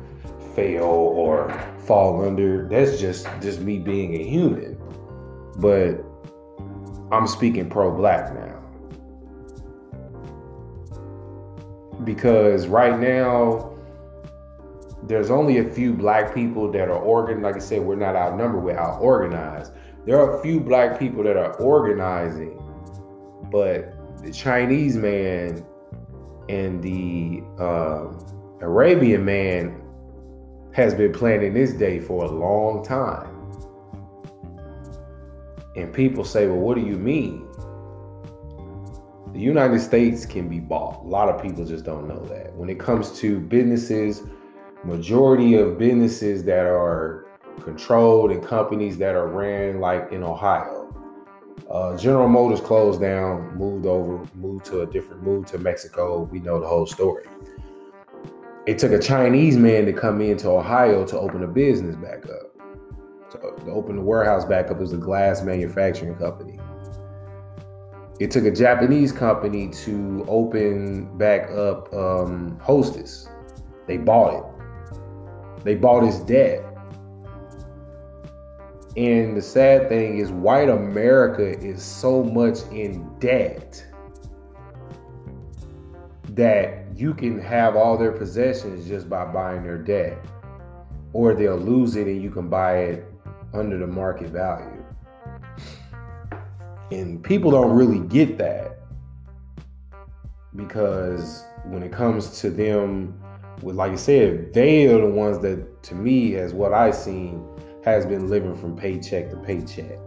fail 0.54 0.84
or 0.84 1.50
fall 1.86 2.24
under. 2.24 2.68
That's 2.68 3.00
just 3.00 3.26
just 3.40 3.60
me 3.60 3.78
being 3.78 4.14
a 4.14 4.24
human. 4.24 4.78
But 5.58 6.04
I'm 7.12 7.26
speaking 7.26 7.68
pro-black 7.68 8.34
now. 8.34 8.60
Because 12.02 12.66
right 12.66 12.98
now, 12.98 13.72
there's 15.04 15.30
only 15.30 15.58
a 15.58 15.70
few 15.70 15.92
black 15.92 16.34
people 16.34 16.70
that 16.72 16.88
are 16.88 16.98
organized. 16.98 17.42
Like 17.42 17.56
I 17.56 17.60
said, 17.60 17.82
we're 17.82 17.96
not 17.96 18.16
outnumbered, 18.16 18.62
we're 18.62 18.78
out 18.78 19.00
organized. 19.00 19.72
There 20.06 20.18
are 20.20 20.38
a 20.38 20.42
few 20.42 20.60
black 20.60 20.98
people 20.98 21.22
that 21.24 21.36
are 21.36 21.54
organizing, 21.54 22.60
but 23.50 23.94
the 24.22 24.32
Chinese 24.32 24.96
man 24.96 25.64
and 26.48 26.82
the 26.82 27.42
uh, 27.58 28.12
Arabian 28.60 29.24
man 29.24 29.83
has 30.74 30.92
been 30.92 31.12
planning 31.12 31.54
this 31.54 31.72
day 31.72 32.00
for 32.00 32.24
a 32.24 32.30
long 32.30 32.84
time. 32.84 33.30
And 35.76 35.92
people 35.92 36.24
say, 36.24 36.48
well, 36.48 36.58
what 36.58 36.74
do 36.74 36.80
you 36.80 36.98
mean? 36.98 37.46
The 39.32 39.40
United 39.40 39.80
States 39.80 40.26
can 40.26 40.48
be 40.48 40.58
bought. 40.58 41.04
A 41.04 41.06
lot 41.06 41.28
of 41.28 41.40
people 41.40 41.64
just 41.64 41.84
don't 41.84 42.08
know 42.08 42.24
that. 42.26 42.52
When 42.54 42.68
it 42.68 42.78
comes 42.78 43.16
to 43.20 43.38
businesses, 43.38 44.22
majority 44.82 45.54
of 45.54 45.78
businesses 45.78 46.44
that 46.44 46.66
are 46.66 47.26
controlled 47.62 48.32
and 48.32 48.44
companies 48.44 48.98
that 48.98 49.14
are 49.14 49.28
ran 49.28 49.80
like 49.80 50.10
in 50.10 50.24
Ohio. 50.24 50.82
Uh, 51.70 51.96
General 51.96 52.28
Motors 52.28 52.60
closed 52.60 53.00
down, 53.00 53.56
moved 53.56 53.86
over, 53.86 54.28
moved 54.34 54.64
to 54.66 54.82
a 54.82 54.86
different, 54.86 55.22
moved 55.22 55.48
to 55.48 55.58
Mexico. 55.58 56.22
We 56.22 56.40
know 56.40 56.60
the 56.60 56.66
whole 56.66 56.86
story. 56.86 57.24
It 58.66 58.78
took 58.78 58.92
a 58.92 58.98
Chinese 58.98 59.58
man 59.58 59.84
to 59.84 59.92
come 59.92 60.22
into 60.22 60.48
Ohio 60.48 61.04
to 61.06 61.18
open 61.18 61.42
a 61.42 61.46
business 61.46 61.96
back 61.96 62.24
up, 62.24 63.30
to, 63.32 63.70
open 63.70 63.96
the 63.96 64.02
warehouse 64.02 64.46
back 64.46 64.70
up. 64.70 64.78
It 64.78 64.80
was 64.80 64.94
a 64.94 64.98
glass 64.98 65.42
manufacturing 65.42 66.14
company. 66.14 66.58
It 68.20 68.30
took 68.30 68.44
a 68.44 68.50
Japanese 68.50 69.12
company 69.12 69.68
to 69.68 70.24
open 70.28 71.18
back 71.18 71.50
up 71.50 71.92
um, 71.92 72.58
Hostess. 72.58 73.28
They 73.86 73.98
bought 73.98 74.34
it. 74.34 75.64
They 75.64 75.74
bought 75.74 76.04
his 76.04 76.20
debt. 76.20 76.64
And 78.96 79.36
the 79.36 79.42
sad 79.42 79.90
thing 79.90 80.18
is, 80.18 80.30
white 80.30 80.70
America 80.70 81.58
is 81.58 81.82
so 81.82 82.22
much 82.22 82.60
in 82.70 83.06
debt 83.18 83.84
that 86.30 86.83
you 86.96 87.14
can 87.14 87.40
have 87.40 87.76
all 87.76 87.96
their 87.98 88.12
possessions 88.12 88.86
just 88.86 89.08
by 89.08 89.24
buying 89.24 89.62
their 89.62 89.78
debt, 89.78 90.24
or 91.12 91.34
they'll 91.34 91.56
lose 91.56 91.96
it 91.96 92.06
and 92.06 92.22
you 92.22 92.30
can 92.30 92.48
buy 92.48 92.78
it 92.78 93.12
under 93.52 93.78
the 93.78 93.86
market 93.86 94.30
value. 94.30 94.84
And 96.90 97.22
people 97.22 97.50
don't 97.50 97.72
really 97.72 98.06
get 98.08 98.38
that 98.38 98.78
because 100.54 101.44
when 101.64 101.82
it 101.82 101.92
comes 101.92 102.40
to 102.40 102.50
them 102.50 103.20
with 103.62 103.76
like 103.76 103.92
I 103.92 103.96
said, 103.96 104.52
they 104.52 104.86
are 104.86 105.00
the 105.00 105.06
ones 105.06 105.38
that, 105.40 105.82
to 105.84 105.94
me, 105.94 106.36
as 106.36 106.52
what 106.52 106.72
I've 106.72 106.94
seen, 106.94 107.44
has 107.84 108.06
been 108.06 108.28
living 108.28 108.54
from 108.54 108.76
paycheck 108.76 109.30
to 109.30 109.36
paycheck, 109.36 109.98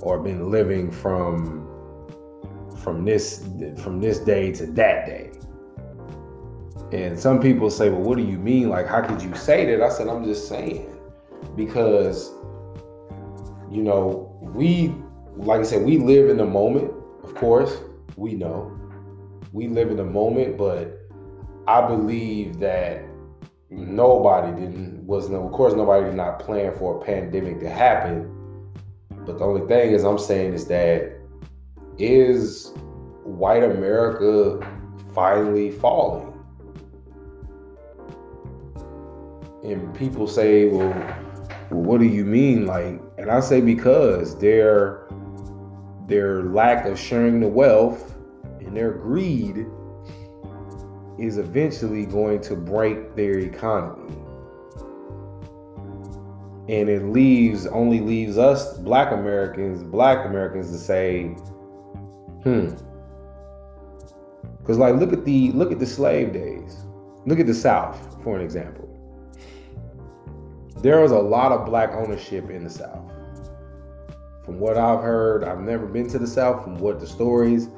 or 0.00 0.18
been 0.18 0.50
living 0.50 0.90
from 0.90 1.68
from 2.82 3.04
this 3.04 3.44
from 3.82 4.00
this 4.00 4.18
day 4.18 4.52
to 4.52 4.66
that 4.66 5.06
day. 5.06 5.31
And 6.92 7.18
some 7.18 7.40
people 7.40 7.70
say, 7.70 7.88
"Well, 7.90 8.02
what 8.02 8.18
do 8.18 8.24
you 8.24 8.38
mean? 8.38 8.68
Like, 8.68 8.86
how 8.86 9.00
could 9.00 9.22
you 9.22 9.34
say 9.34 9.64
that?" 9.66 9.82
I 9.82 9.88
said, 9.88 10.08
"I'm 10.08 10.24
just 10.24 10.48
saying 10.48 10.88
because 11.56 12.30
you 13.70 13.82
know 13.82 14.38
we, 14.40 14.94
like 15.36 15.60
I 15.60 15.64
said, 15.64 15.84
we 15.84 15.98
live 15.98 16.28
in 16.30 16.36
the 16.36 16.46
moment. 16.46 16.92
Of 17.24 17.34
course, 17.34 17.78
we 18.16 18.34
know 18.34 18.70
we 19.52 19.68
live 19.68 19.90
in 19.90 19.96
the 19.96 20.04
moment, 20.04 20.56
but." 20.56 20.98
I 21.68 21.86
believe 21.86 22.58
that 22.58 23.04
nobody 23.70 24.50
didn't 24.60 25.06
was 25.06 25.28
no 25.28 25.46
of 25.46 25.52
course 25.52 25.74
nobody 25.74 26.06
did 26.06 26.14
not 26.14 26.40
plan 26.40 26.76
for 26.76 27.00
a 27.00 27.04
pandemic 27.04 27.60
to 27.60 27.70
happen. 27.70 28.28
But 29.24 29.38
the 29.38 29.44
only 29.44 29.66
thing 29.68 29.92
is 29.92 30.02
I'm 30.02 30.18
saying 30.18 30.54
is 30.54 30.66
that 30.66 31.12
is 31.98 32.72
white 33.22 33.62
America 33.62 34.66
finally 35.14 35.70
falling? 35.70 36.31
And 39.64 39.94
people 39.94 40.26
say, 40.26 40.66
well, 40.66 40.88
well, 41.72 41.82
what 41.82 42.00
do 42.00 42.06
you 42.06 42.24
mean? 42.24 42.66
Like, 42.66 43.00
and 43.18 43.30
I 43.30 43.40
say 43.40 43.60
because 43.60 44.38
their 44.38 45.06
their 46.06 46.42
lack 46.42 46.84
of 46.84 46.98
sharing 46.98 47.40
the 47.40 47.48
wealth 47.48 48.14
and 48.60 48.76
their 48.76 48.92
greed 48.92 49.66
is 51.18 51.38
eventually 51.38 52.04
going 52.04 52.40
to 52.42 52.56
break 52.56 53.14
their 53.14 53.38
economy. 53.38 54.14
And 56.68 56.88
it 56.88 57.04
leaves 57.04 57.66
only 57.66 58.00
leaves 58.00 58.38
us 58.38 58.76
black 58.78 59.12
Americans, 59.12 59.82
black 59.82 60.26
Americans 60.26 60.70
to 60.72 60.78
say, 60.78 61.28
hmm. 62.42 62.74
Because 64.58 64.78
like 64.78 64.96
look 64.96 65.12
at 65.12 65.24
the 65.24 65.52
look 65.52 65.72
at 65.72 65.78
the 65.78 65.86
slave 65.86 66.32
days. 66.32 66.84
Look 67.24 67.38
at 67.38 67.46
the 67.46 67.54
South, 67.54 68.22
for 68.22 68.36
an 68.36 68.42
example. 68.42 68.88
There 70.82 71.00
was 71.00 71.12
a 71.12 71.18
lot 71.18 71.52
of 71.52 71.64
black 71.64 71.92
ownership 71.92 72.50
in 72.50 72.64
the 72.64 72.70
South. 72.70 73.12
From 74.44 74.58
what 74.58 74.76
I've 74.76 75.00
heard, 75.00 75.44
I've 75.44 75.60
never 75.60 75.86
been 75.86 76.08
to 76.08 76.18
the 76.18 76.26
South, 76.26 76.64
from 76.64 76.78
what 76.78 76.98
the 76.98 77.06
stories 77.06 77.68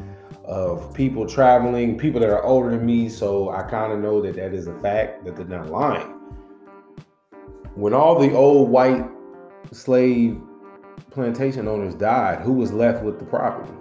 of 0.47 0.95
people 0.95 1.27
traveling, 1.27 1.99
people 1.99 2.19
that 2.21 2.31
are 2.31 2.43
older 2.43 2.71
than 2.71 2.87
me, 2.87 3.11
so 3.11 3.51
I 3.51 3.63
kind 3.65 3.93
of 3.93 3.99
know 3.99 4.23
that 4.23 4.37
that 4.37 4.55
is 4.55 4.69
a 4.69 4.79
fact 4.81 5.27
that 5.27 5.37
they're 5.37 5.45
not 5.45 5.69
lying. 5.69 6.15
When 7.75 7.93
all 7.93 8.19
the 8.19 8.33
old 8.33 8.71
white 8.71 9.05
slave 9.71 10.41
plantation 11.11 11.69
owners 11.69 11.95
died, 11.95 12.41
who 12.41 12.55
was 12.55 12.73
left 12.73 13.05
with 13.05 13.19
the 13.19 13.27
property? 13.27 13.75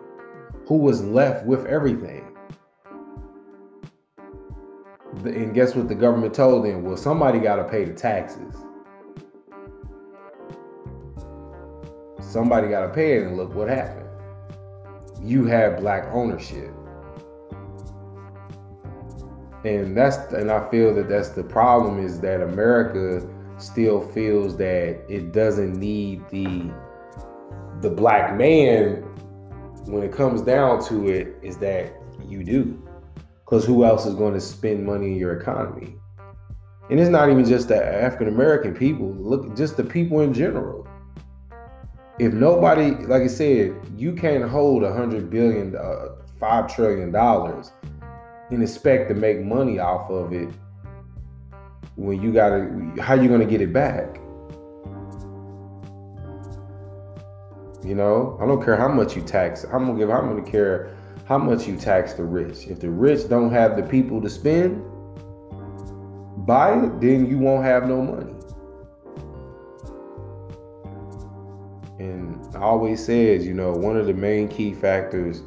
Who 0.68 0.76
was 0.76 1.02
left 1.02 1.46
with 1.46 1.66
everything? 1.66 2.28
And 5.24 5.54
guess 5.54 5.76
what 5.76 5.88
the 5.88 5.96
government 5.96 6.34
told 6.34 6.66
them? 6.66 6.84
Well, 6.84 6.98
somebody 6.98 7.40
got 7.40 7.56
to 7.56 7.64
pay 7.64 7.86
the 7.86 7.94
taxes. 7.94 8.54
Somebody 12.34 12.68
got 12.68 12.88
to 12.88 12.90
pay 12.90 13.18
it, 13.18 13.24
and 13.24 13.38
look 13.38 13.54
what 13.54 13.68
happened 13.70 14.04
you 15.24 15.46
have 15.46 15.80
black 15.80 16.06
ownership. 16.12 16.72
And 19.64 19.96
that's 19.96 20.18
and 20.34 20.52
I 20.52 20.70
feel 20.70 20.94
that 20.96 21.08
that's 21.08 21.30
the 21.30 21.44
problem 21.44 22.04
is 22.04 22.20
that 22.20 22.42
America 22.42 23.26
still 23.58 24.02
feels 24.02 24.58
that 24.58 25.00
it 25.08 25.32
doesn't 25.32 25.80
need 25.80 26.22
the 26.30 26.70
the 27.80 27.90
black 27.90 28.36
man 28.36 29.04
when 29.86 30.04
it 30.04 30.12
comes 30.12 30.42
down 30.42 30.84
to 30.86 31.08
it 31.08 31.36
is 31.42 31.58
that 31.58 31.94
you 32.28 32.44
do. 32.44 32.82
Cuz 33.46 33.64
who 33.64 33.86
else 33.86 34.06
is 34.06 34.16
going 34.16 34.34
to 34.34 34.42
spend 34.42 34.86
money 34.86 35.14
in 35.14 35.18
your 35.18 35.40
economy? 35.40 35.96
And 36.90 37.00
it's 37.00 37.10
not 37.10 37.30
even 37.30 37.46
just 37.46 37.70
the 37.70 37.82
African 37.82 38.28
American 38.28 38.74
people, 38.74 39.14
look 39.14 39.56
just 39.56 39.78
the 39.78 39.84
people 39.86 40.20
in 40.20 40.34
general 40.34 40.83
if 42.20 42.34
nobody, 42.34 42.92
like 43.06 43.24
I 43.24 43.28
said, 43.28 43.76
you 43.98 44.14
can't 44.14 44.48
hold 44.48 44.84
a 44.84 44.94
hundred 44.94 45.30
billion, 45.30 45.76
uh, 45.76 46.16
five 46.40 46.74
trillion 46.74 47.12
dollars 47.12 47.72
and 48.52 48.62
expect 48.62 49.10
to 49.10 49.16
make 49.16 49.42
money 49.42 49.80
off 49.80 50.10
of 50.10 50.34
it 50.34 50.50
when 51.96 52.22
you 52.22 52.32
gotta, 52.32 52.70
how 53.02 53.14
you 53.16 53.30
gonna 53.30 53.46
get 53.46 53.62
it 53.62 53.74
back? 53.74 54.20
You 57.84 57.96
know, 57.96 58.38
I 58.42 58.46
don't 58.46 58.64
care 58.64 58.78
how 58.78 58.88
much 58.88 59.16
you 59.16 59.22
tax. 59.22 59.66
I'm 59.66 59.86
gonna 59.86 59.98
give. 59.98 60.10
I'm 60.10 60.30
gonna 60.30 60.50
care 60.50 60.96
how 61.26 61.38
much 61.38 61.68
you 61.68 61.76
tax 61.76 62.14
the 62.14 62.24
rich. 62.24 62.68
If 62.68 62.80
the 62.80 62.90
rich 62.90 63.28
don't 63.28 63.52
have 63.52 63.76
the 63.76 63.84
people 63.84 64.22
to 64.22 64.30
spend, 64.30 64.82
buy 66.46 66.82
it, 66.82 67.02
then 67.02 67.30
you 67.30 67.38
won't 67.38 67.66
have 67.66 67.90
no 67.90 68.02
money. 68.02 68.33
Always 72.56 73.04
says, 73.04 73.46
you 73.46 73.54
know, 73.54 73.72
one 73.72 73.98
of 73.98 74.06
the 74.06 74.14
main 74.14 74.48
key 74.48 74.74
factors 74.74 75.42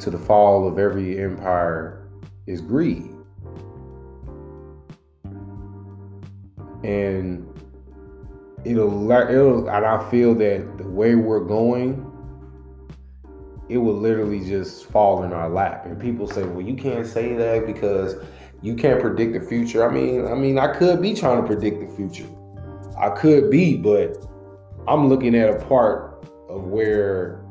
to 0.00 0.10
the 0.10 0.18
fall 0.18 0.68
of 0.68 0.78
every 0.78 1.22
empire 1.22 2.08
is 2.46 2.60
greed. 2.60 3.16
and 6.86 7.44
it'll 8.64 9.10
it'll 9.10 9.68
and 9.68 9.84
I 9.84 10.08
feel 10.10 10.34
that 10.36 10.78
the 10.78 10.88
way 10.88 11.16
we're 11.16 11.40
going, 11.40 12.04
it 13.68 13.78
will 13.78 13.96
literally 13.96 14.44
just 14.46 14.86
fall 14.86 15.24
in 15.24 15.32
our 15.32 15.48
lap. 15.48 15.84
And 15.86 16.00
people 16.00 16.28
say, 16.28 16.44
"Well, 16.44 16.64
you 16.64 16.74
can't 16.74 17.06
say 17.06 17.34
that 17.34 17.66
because 17.66 18.16
you 18.62 18.76
can't 18.76 19.00
predict 19.00 19.32
the 19.32 19.40
future." 19.40 19.88
I 19.88 19.92
mean, 19.92 20.26
I 20.26 20.34
mean, 20.34 20.58
I 20.58 20.72
could 20.72 21.02
be 21.02 21.12
trying 21.12 21.40
to 21.40 21.46
predict 21.46 21.80
the 21.80 21.88
future. 21.96 22.28
I 22.98 23.10
could 23.10 23.50
be, 23.50 23.76
but 23.76 24.24
I'm 24.86 25.08
looking 25.08 25.34
at 25.34 25.50
a 25.50 25.64
part 25.66 26.15
of 26.56 26.64
where 26.64 27.42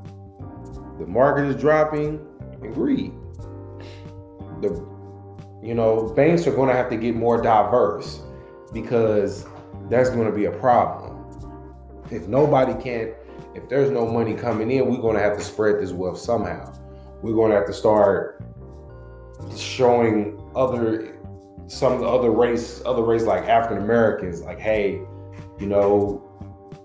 the 1.00 1.06
market 1.06 1.46
is 1.46 1.56
dropping 1.56 2.26
and 2.62 2.74
greed. 2.74 3.14
The 4.62 4.96
you 5.66 5.74
know, 5.74 6.14
banks 6.16 6.46
are 6.46 6.56
going 6.56 6.70
to 6.70 6.76
have 6.76 6.90
to 6.92 6.96
get 6.96 7.16
more 7.16 7.42
diverse 7.42 8.22
because 8.72 9.46
that's 9.90 10.10
going 10.10 10.30
to 10.30 10.36
be 10.36 10.46
a 10.46 10.52
problem. 10.52 11.26
If 12.12 12.28
nobody 12.28 12.80
can't, 12.82 13.14
if 13.56 13.68
there's 13.68 13.90
no 13.90 14.06
money 14.06 14.36
coming 14.36 14.70
in, 14.70 14.88
we're 14.88 15.02
going 15.02 15.16
to 15.16 15.22
have 15.22 15.38
to 15.38 15.44
spread 15.44 15.80
this 15.80 15.92
wealth 15.92 16.20
somehow. 16.20 16.72
We're 17.24 17.34
going 17.34 17.50
to 17.50 17.58
have 17.58 17.66
to 17.66 17.74
start 17.74 18.44
showing 19.58 20.40
other 20.56 21.18
some 21.68 21.94
of 21.94 22.00
the 22.00 22.08
other 22.08 22.30
race, 22.30 22.84
other 22.86 23.02
race 23.02 23.24
like 23.24 23.46
African 23.46 23.84
Americans, 23.84 24.42
like, 24.42 24.60
hey, 24.60 25.02
you 25.60 25.66
know, 25.66 26.25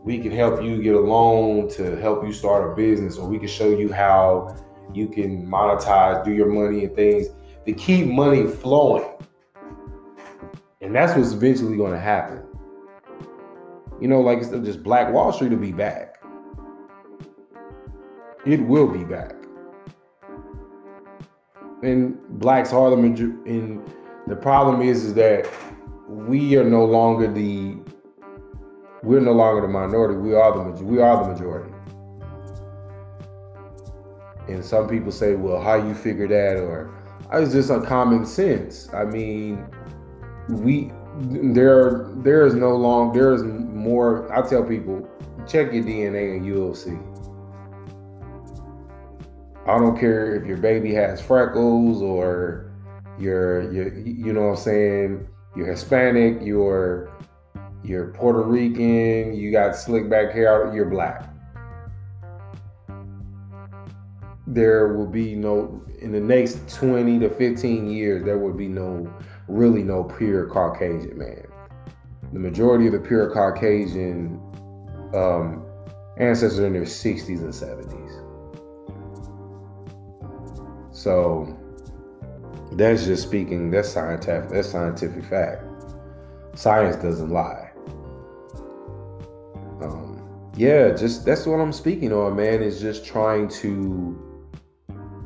we 0.03 0.19
can 0.19 0.33
help 0.33 0.63
you 0.63 0.83
get 0.83 0.95
a 0.95 1.01
loan 1.01 1.69
to 1.71 1.97
help 1.97 2.25
you 2.25 2.33
start 2.33 2.73
a 2.73 2.75
business, 2.75 3.19
or 3.19 3.29
we 3.29 3.39
can 3.39 3.49
show 3.49 3.69
you 3.69 3.93
how 3.93 4.57
you 4.95 5.09
can 5.09 5.47
monetize, 5.47 6.25
do 6.25 6.33
your 6.33 6.49
money 6.49 6.85
and 6.85 6.97
things 6.97 7.29
to 7.67 7.73
keep 7.73 8.07
money 8.07 8.47
flowing. 8.47 9.05
And 10.81 10.95
that's 10.95 11.15
what's 11.17 11.33
eventually 11.33 11.77
going 11.77 11.93
to 11.93 12.01
happen. 12.01 12.43
You 14.01 14.09
know, 14.09 14.21
like 14.21 14.39
it's 14.39 14.49
just 14.49 14.83
Black 14.83 15.13
Wall 15.13 15.33
Street 15.33 15.51
will 15.51 15.59
be 15.59 15.73
back. 15.73 16.23
It 18.47 18.61
will 18.61 18.89
be 18.89 19.05
back. 19.05 19.35
And 21.83 22.19
blacks 22.41 22.71
harlem. 22.71 23.05
And 23.05 23.95
the 24.27 24.37
problem 24.37 24.81
is, 24.81 25.05
is 25.05 25.15
that 25.15 25.47
we 26.09 26.57
are 26.57 26.65
no 26.65 26.85
longer 26.87 27.31
the. 27.31 27.77
We're 29.03 29.21
no 29.21 29.33
longer 29.33 29.63
the 29.63 29.69
minority. 29.69 30.19
We 30.19 30.35
are 30.35 30.53
the 30.53 30.85
we 30.85 31.01
are 31.01 31.25
the 31.25 31.33
majority. 31.33 31.73
And 34.49 34.65
some 34.65 34.89
people 34.89 35.11
say, 35.13 35.37
"Well, 35.37 35.61
how 35.61 35.77
you 35.77 35.95
figure 35.95 36.29
that?" 36.29 36.61
Or 36.61 36.91
uh, 37.33 37.41
it's 37.41 37.53
just 37.53 37.71
a 37.71 37.81
common 37.81 38.27
sense. 38.27 38.93
I 38.93 39.05
mean, 39.05 39.67
we 40.49 40.93
there 41.19 42.09
there 42.17 42.47
is 42.47 42.55
no 42.55 42.77
long 42.77 43.13
there 43.13 43.33
is 43.33 43.43
more. 43.43 44.31
I 44.37 44.47
tell 44.47 44.65
people, 44.65 45.09
check 45.49 45.73
your 45.73 45.85
DNA 45.85 46.37
and 46.37 46.45
you'll 46.45 46.75
see. 46.75 46.99
I 49.67 49.79
don't 49.79 49.99
care 49.99 50.35
if 50.35 50.47
your 50.47 50.57
baby 50.57 50.93
has 50.95 51.21
freckles 51.21 52.03
or 52.03 52.73
you're, 53.19 53.71
you're 53.73 53.99
you 53.99 54.33
know 54.33 54.49
what 54.49 54.51
I'm 54.51 54.57
saying, 54.57 55.29
you're 55.55 55.67
Hispanic, 55.67 56.43
you're 56.43 57.10
you're 57.83 58.13
Puerto 58.13 58.43
Rican, 58.43 59.35
you 59.35 59.51
got 59.51 59.77
slick 59.77 60.09
back 60.09 60.33
hair, 60.33 60.73
you're 60.75 60.91
black. 60.91 61.29
There 64.47 64.95
will 64.95 65.07
be 65.07 65.35
no 65.35 65.83
in 66.01 66.13
the 66.13 66.21
next 66.21 66.69
20 66.75 67.19
to 67.21 67.31
15 67.31 67.91
years, 67.91 68.25
there 68.25 68.39
would 68.39 68.57
be 68.57 68.69
no, 68.69 69.13
really 69.49 69.83
no 69.83 70.05
pure 70.05 70.47
Caucasian 70.47 71.19
man. 71.19 71.47
The 72.33 72.39
majority 72.39 72.87
of 72.87 72.93
the 72.93 73.01
pure 73.01 73.31
Caucasian 73.31 74.41
um, 75.15 75.67
ancestors 76.17 76.59
in 76.59 76.73
their 76.73 76.83
60s 76.83 77.41
and 77.41 77.53
70s. 77.53 78.27
So 80.95 81.57
that's 82.73 83.05
just 83.05 83.23
speaking, 83.23 83.71
that's 83.71 83.89
scientific, 83.89 84.51
that's 84.51 84.69
scientific 84.69 85.25
fact. 85.25 85.65
Science 86.55 86.97
doesn't 86.97 87.31
lie. 87.31 87.70
Yeah, 90.57 90.91
just 90.91 91.25
that's 91.25 91.47
what 91.47 91.61
I'm 91.61 91.73
speaking 91.73 92.13
on, 92.13 92.37
man, 92.37 92.63
is 92.63 92.81
just 92.81 93.05
trying 93.07 93.49
to 93.61 94.31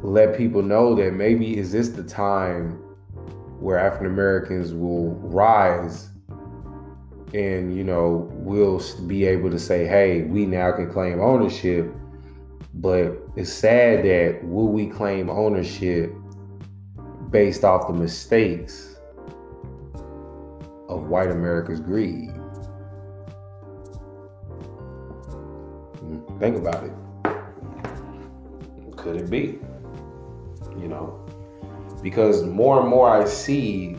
let 0.03 0.37
people 0.37 0.63
know 0.63 0.95
that 0.97 1.15
maybe 1.15 1.57
is 1.57 1.73
this 1.73 1.89
the 1.89 2.05
time 2.05 2.73
where 3.59 3.79
African 3.79 4.07
Americans 4.07 4.75
will 4.75 5.15
rise 5.15 6.11
and 7.33 7.77
you 7.77 7.83
know 7.83 8.29
we'll 8.33 8.81
be 9.07 9.25
able 9.25 9.51
to 9.51 9.59
say 9.59 9.87
hey 9.87 10.23
we 10.23 10.47
now 10.47 10.71
can 10.73 10.91
claim 10.91 11.21
ownership 11.21 11.93
but 12.75 13.17
it's 13.35 13.53
sad 13.53 14.05
that 14.05 14.39
will 14.45 14.69
we 14.69 14.87
claim 14.87 15.31
ownership 15.31 16.13
based 17.31 17.65
off 17.65 17.89
the 17.89 17.93
mistakes 17.93 18.97
of 20.89 21.09
white 21.09 21.31
America's 21.31 21.81
greed 21.81 22.31
think 26.45 26.57
about 26.57 26.85
it 26.85 26.93
could 28.97 29.17
it 29.17 29.31
be 29.31 29.59
you 30.79 30.89
know, 30.89 31.19
because 32.03 32.43
more 32.45 32.81
and 32.81 32.89
more 32.89 33.09
I 33.09 33.25
see, 33.25 33.97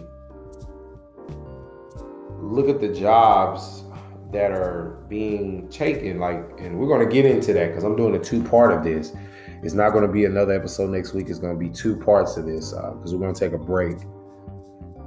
look 2.39 2.69
at 2.69 2.79
the 2.79 2.89
jobs 2.89 3.83
that 4.31 4.51
are 4.51 5.03
being 5.07 5.69
taken, 5.69 6.19
like, 6.19 6.43
and 6.59 6.77
we're 6.77 6.87
going 6.87 7.07
to 7.07 7.13
get 7.13 7.25
into 7.25 7.53
that 7.53 7.67
because 7.67 7.83
I'm 7.83 7.95
doing 7.95 8.15
a 8.15 8.19
two 8.19 8.43
part 8.43 8.71
of 8.71 8.83
this. 8.83 9.13
It's 9.63 9.73
not 9.73 9.91
going 9.91 10.05
to 10.05 10.11
be 10.11 10.25
another 10.25 10.53
episode 10.53 10.91
next 10.91 11.13
week. 11.13 11.29
It's 11.29 11.39
going 11.39 11.57
to 11.57 11.59
be 11.59 11.69
two 11.69 11.95
parts 11.95 12.37
of 12.37 12.45
this 12.45 12.71
because 12.71 13.13
uh, 13.13 13.17
we're 13.17 13.23
going 13.23 13.33
to 13.33 13.39
take 13.39 13.53
a 13.53 13.57
break. 13.57 13.97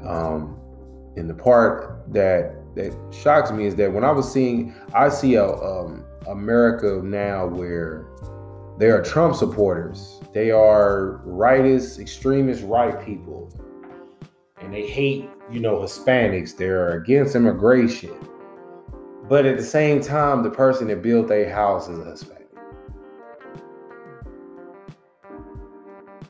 Um, 0.05 0.59
and 1.17 1.29
the 1.29 1.35
part 1.35 2.05
that 2.13 2.55
that 2.75 2.97
shocks 3.13 3.51
me 3.51 3.67
is 3.67 3.77
that 3.77 3.93
when 3.93 4.05
I 4.05 4.11
was 4.11 4.33
seeing, 4.33 4.75
I 4.95 5.09
see 5.09 5.35
a 5.35 5.47
um, 5.47 6.05
America 6.27 7.01
now 7.05 7.47
where 7.47 8.07
they 8.79 8.91
are 8.91 9.03
Trump 9.03 9.35
supporters. 9.35 10.21
They 10.33 10.51
are 10.51 11.21
rightist, 11.27 11.99
extremist 11.99 12.63
right 12.65 13.05
people. 13.05 13.53
And 14.61 14.73
they 14.73 14.87
hate, 14.87 15.29
you 15.51 15.61
know, 15.61 15.79
Hispanics. 15.79 16.57
They're 16.57 17.01
against 17.01 17.35
immigration. 17.35 18.15
But 19.29 19.47
at 19.47 19.57
the 19.57 19.65
same 19.65 20.01
time, 20.01 20.43
the 20.43 20.51
person 20.51 20.89
that 20.89 21.03
built 21.03 21.31
a 21.31 21.51
house 21.51 21.89
is 21.89 21.99
a 21.99 22.05
Hispanic. 22.05 22.49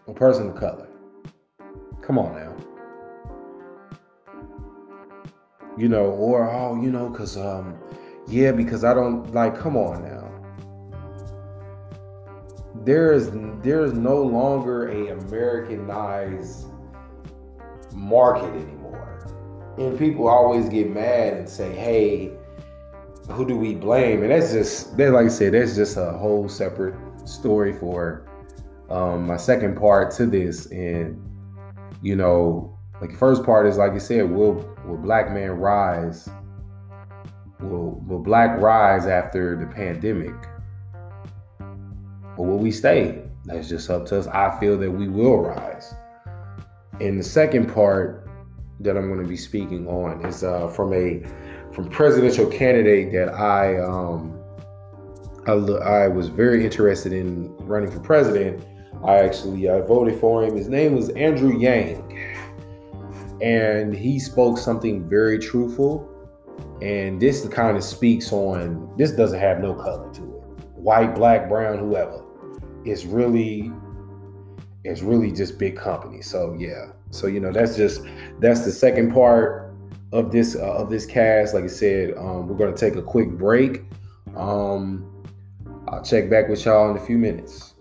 A 0.06 0.12
person 0.14 0.48
of 0.48 0.56
color. 0.56 0.88
Come 2.00 2.18
on 2.18 2.34
now. 2.34 2.56
You 5.76 5.88
know, 5.88 6.06
or 6.06 6.50
oh, 6.50 6.80
you 6.82 6.90
know, 6.90 7.10
cause 7.10 7.36
um, 7.36 7.78
yeah, 8.28 8.52
because 8.52 8.84
I 8.84 8.94
don't 8.94 9.32
like, 9.34 9.58
come 9.58 9.76
on 9.76 10.02
now 10.02 10.18
there 12.84 13.12
is 13.12 13.30
there 13.62 13.84
is 13.84 13.92
no 13.92 14.22
longer 14.22 14.88
a 14.88 15.08
Americanized 15.08 16.68
market 17.92 18.50
anymore. 18.54 19.26
And 19.76 19.98
people 19.98 20.26
always 20.26 20.68
get 20.68 20.90
mad 20.90 21.34
and 21.34 21.48
say, 21.48 21.74
"Hey, 21.74 22.32
who 23.30 23.46
do 23.46 23.56
we 23.56 23.74
blame?" 23.74 24.22
And 24.22 24.30
that's 24.30 24.52
just 24.52 24.96
that, 24.96 25.12
like 25.12 25.26
I 25.26 25.28
said, 25.28 25.52
that's 25.54 25.76
just 25.76 25.96
a 25.96 26.12
whole 26.12 26.48
separate 26.48 26.94
story 27.28 27.72
for 27.74 28.26
um, 28.90 29.26
my 29.26 29.36
second 29.36 29.76
part 29.76 30.10
to 30.12 30.26
this. 30.26 30.66
And 30.66 31.22
you 32.00 32.16
know, 32.16 32.76
like 33.00 33.10
the 33.10 33.16
first 33.18 33.44
part 33.44 33.66
is 33.66 33.76
like 33.76 33.92
you 33.92 34.00
said, 34.00 34.30
will 34.30 34.54
will 34.86 34.96
black 34.96 35.30
man 35.30 35.50
rise? 35.50 36.28
Will 37.60 38.02
will 38.06 38.20
black 38.20 38.60
rise 38.60 39.06
after 39.06 39.56
the 39.56 39.66
pandemic? 39.66 40.34
Or 42.36 42.46
will 42.46 42.58
we 42.58 42.70
stay? 42.70 43.22
That's 43.44 43.68
just 43.68 43.90
up 43.90 44.06
to 44.06 44.18
us. 44.18 44.26
I 44.28 44.58
feel 44.60 44.78
that 44.78 44.90
we 44.90 45.08
will 45.08 45.38
rise. 45.40 45.94
And 47.00 47.18
the 47.18 47.24
second 47.24 47.72
part 47.72 48.28
that 48.80 48.96
I'm 48.96 49.08
going 49.08 49.22
to 49.22 49.28
be 49.28 49.36
speaking 49.36 49.86
on 49.88 50.24
is 50.24 50.44
uh, 50.44 50.68
from 50.68 50.92
a 50.92 51.22
from 51.72 51.88
presidential 51.88 52.46
candidate 52.46 53.12
that 53.12 53.34
I 53.34 53.78
um 53.80 54.38
I, 55.46 55.52
I 55.52 56.08
was 56.08 56.28
very 56.28 56.64
interested 56.64 57.12
in 57.12 57.56
running 57.58 57.90
for 57.90 58.00
president. 58.00 58.64
I 59.04 59.18
actually 59.18 59.68
I 59.68 59.80
voted 59.80 60.20
for 60.20 60.44
him. 60.44 60.56
His 60.56 60.68
name 60.68 60.94
was 60.94 61.08
Andrew 61.10 61.56
Yang, 61.56 62.02
and 63.40 63.94
he 63.94 64.18
spoke 64.18 64.58
something 64.58 65.08
very 65.08 65.38
truthful. 65.38 66.08
And 66.80 67.20
this 67.20 67.46
kind 67.48 67.76
of 67.76 67.82
speaks 67.82 68.32
on 68.32 68.92
this 68.96 69.12
doesn't 69.12 69.40
have 69.40 69.60
no 69.60 69.74
color 69.74 70.12
to 70.14 70.22
it, 70.22 70.68
white, 70.74 71.14
black, 71.14 71.48
brown, 71.48 71.78
whoever 71.78 72.22
It's 72.84 73.04
really 73.04 73.72
it's 74.84 75.02
really 75.02 75.32
just 75.32 75.58
big 75.58 75.76
company. 75.76 76.22
So 76.22 76.54
yeah. 76.58 76.92
So 77.10 77.26
you 77.26 77.40
know 77.40 77.52
that's 77.52 77.76
just 77.76 78.02
that's 78.38 78.64
the 78.64 78.72
second 78.72 79.12
part 79.12 79.74
of 80.12 80.30
this 80.30 80.56
uh, 80.56 80.74
of 80.74 80.90
this 80.90 81.06
cast. 81.06 81.54
Like 81.54 81.64
I 81.64 81.68
said, 81.68 82.16
um, 82.16 82.48
we're 82.48 82.56
gonna 82.56 82.76
take 82.76 82.96
a 82.96 83.02
quick 83.02 83.30
break. 83.30 83.82
Um, 84.36 85.04
I'll 85.88 86.02
check 86.02 86.30
back 86.30 86.48
with 86.48 86.64
y'all 86.64 86.90
in 86.90 86.96
a 86.96 87.00
few 87.00 87.18
minutes. 87.18 87.74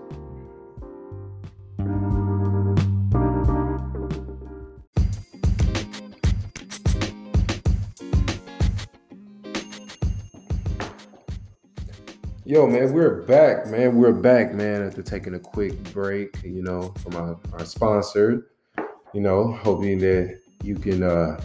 Yo, 12.47 12.65
man, 12.65 12.93
we're 12.93 13.23
back, 13.23 13.67
man. 13.67 13.97
We're 13.97 14.13
back, 14.13 14.53
man, 14.53 14.81
after 14.81 15.03
taking 15.03 15.33
a 15.33 15.39
quick 15.39 15.73
break, 15.91 16.41
you 16.43 16.63
know, 16.63 16.93
from 16.99 17.17
our, 17.17 17.37
our 17.51 17.65
sponsor. 17.65 18.47
You 19.13 19.19
know, 19.19 19.51
hoping 19.51 19.97
that 19.97 20.39
you 20.63 20.75
can 20.75 21.03
uh 21.03 21.41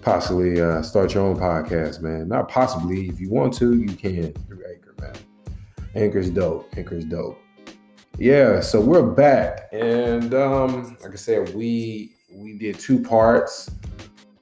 possibly 0.00 0.60
uh 0.60 0.80
start 0.82 1.12
your 1.12 1.24
own 1.24 1.36
podcast, 1.36 2.02
man. 2.02 2.28
Not 2.28 2.48
possibly, 2.48 3.08
if 3.08 3.18
you 3.18 3.30
want 3.30 3.52
to, 3.54 3.74
you 3.74 3.88
can 3.88 4.32
through 4.46 4.62
Anchor, 4.72 4.94
man. 5.00 5.16
Anchor's 5.96 6.30
dope. 6.30 6.72
Anchor's 6.76 7.04
dope. 7.04 7.36
Yeah, 8.16 8.60
so 8.60 8.80
we're 8.80 9.10
back. 9.10 9.68
And 9.72 10.34
um, 10.34 10.96
like 11.02 11.14
I 11.14 11.16
said, 11.16 11.52
we 11.52 12.14
we 12.32 12.56
did 12.56 12.78
two 12.78 13.02
parts. 13.02 13.72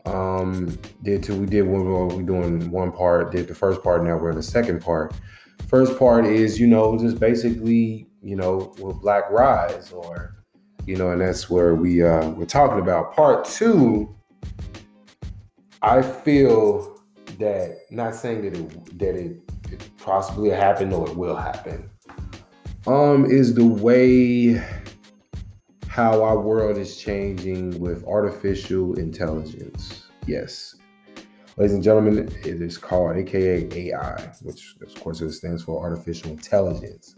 Um, 0.05 0.79
did 1.03 1.23
two, 1.23 1.41
we 1.41 1.47
did 1.47 1.63
one 1.63 2.09
we 2.09 2.23
doing 2.23 2.71
one 2.71 2.93
part, 2.93 3.33
did 3.33 3.49
the 3.49 3.55
first 3.55 3.83
part, 3.83 4.05
now 4.05 4.19
we're 4.19 4.29
in 4.29 4.37
the 4.37 4.43
second 4.43 4.83
part 4.83 5.15
first 5.67 5.99
part 5.99 6.25
is 6.27 6.59
you 6.61 6.67
know 6.67 6.99
just 6.99 7.19
basically 7.19 8.07
you 8.23 8.37
know 8.37 8.75
with 8.79 9.01
black 9.01 9.31
rise 9.31 9.93
or 9.93 10.35
you 10.87 10.97
know 10.97 11.11
and 11.11 11.21
that's 11.21 11.51
where 11.51 11.75
we 11.75 12.03
uh 12.03 12.29
we're 12.31 12.45
talking 12.45 12.81
about. 12.81 13.15
Part 13.15 13.45
two 13.45 14.13
i 15.83 16.01
feel 16.01 16.99
that 17.39 17.79
not 17.91 18.15
saying 18.15 18.43
that 18.43 18.55
it 18.55 18.99
that 18.99 19.15
it, 19.15 19.37
it 19.71 19.91
possibly 19.99 20.49
happened 20.49 20.93
or 20.93 21.07
it 21.07 21.17
will 21.17 21.37
happen 21.37 21.89
um 22.87 23.27
is 23.27 23.55
the 23.55 23.65
way 23.65 24.55
how 25.87 26.23
our 26.23 26.39
world 26.39 26.79
is 26.79 26.97
changing 26.99 27.79
with 27.81 28.05
artificial 28.05 28.99
intelligence. 28.99 30.05
Yes 30.27 30.75
Ladies 31.59 31.73
and 31.73 31.83
gentlemen, 31.83 32.19
it 32.45 32.61
is 32.61 32.77
called 32.77 33.17
AKA 33.17 33.67
AI, 33.73 34.31
which 34.43 34.77
of 34.83 34.95
course 35.03 35.23
it 35.23 35.33
stands 35.33 35.63
for 35.63 35.83
artificial 35.83 36.31
intelligence. 36.31 37.15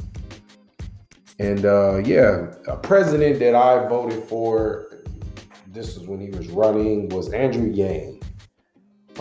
And 1.40 1.66
uh, 1.66 1.96
yeah, 2.05 2.55
a 2.68 2.77
president 2.77 3.40
that 3.40 3.57
I 3.57 3.88
voted 3.88 4.22
for, 4.22 5.03
this 5.66 5.98
was 5.98 6.07
when 6.07 6.20
he 6.20 6.31
was 6.31 6.46
running, 6.51 7.09
was 7.09 7.33
Andrew 7.33 7.68
Yang. 7.68 8.22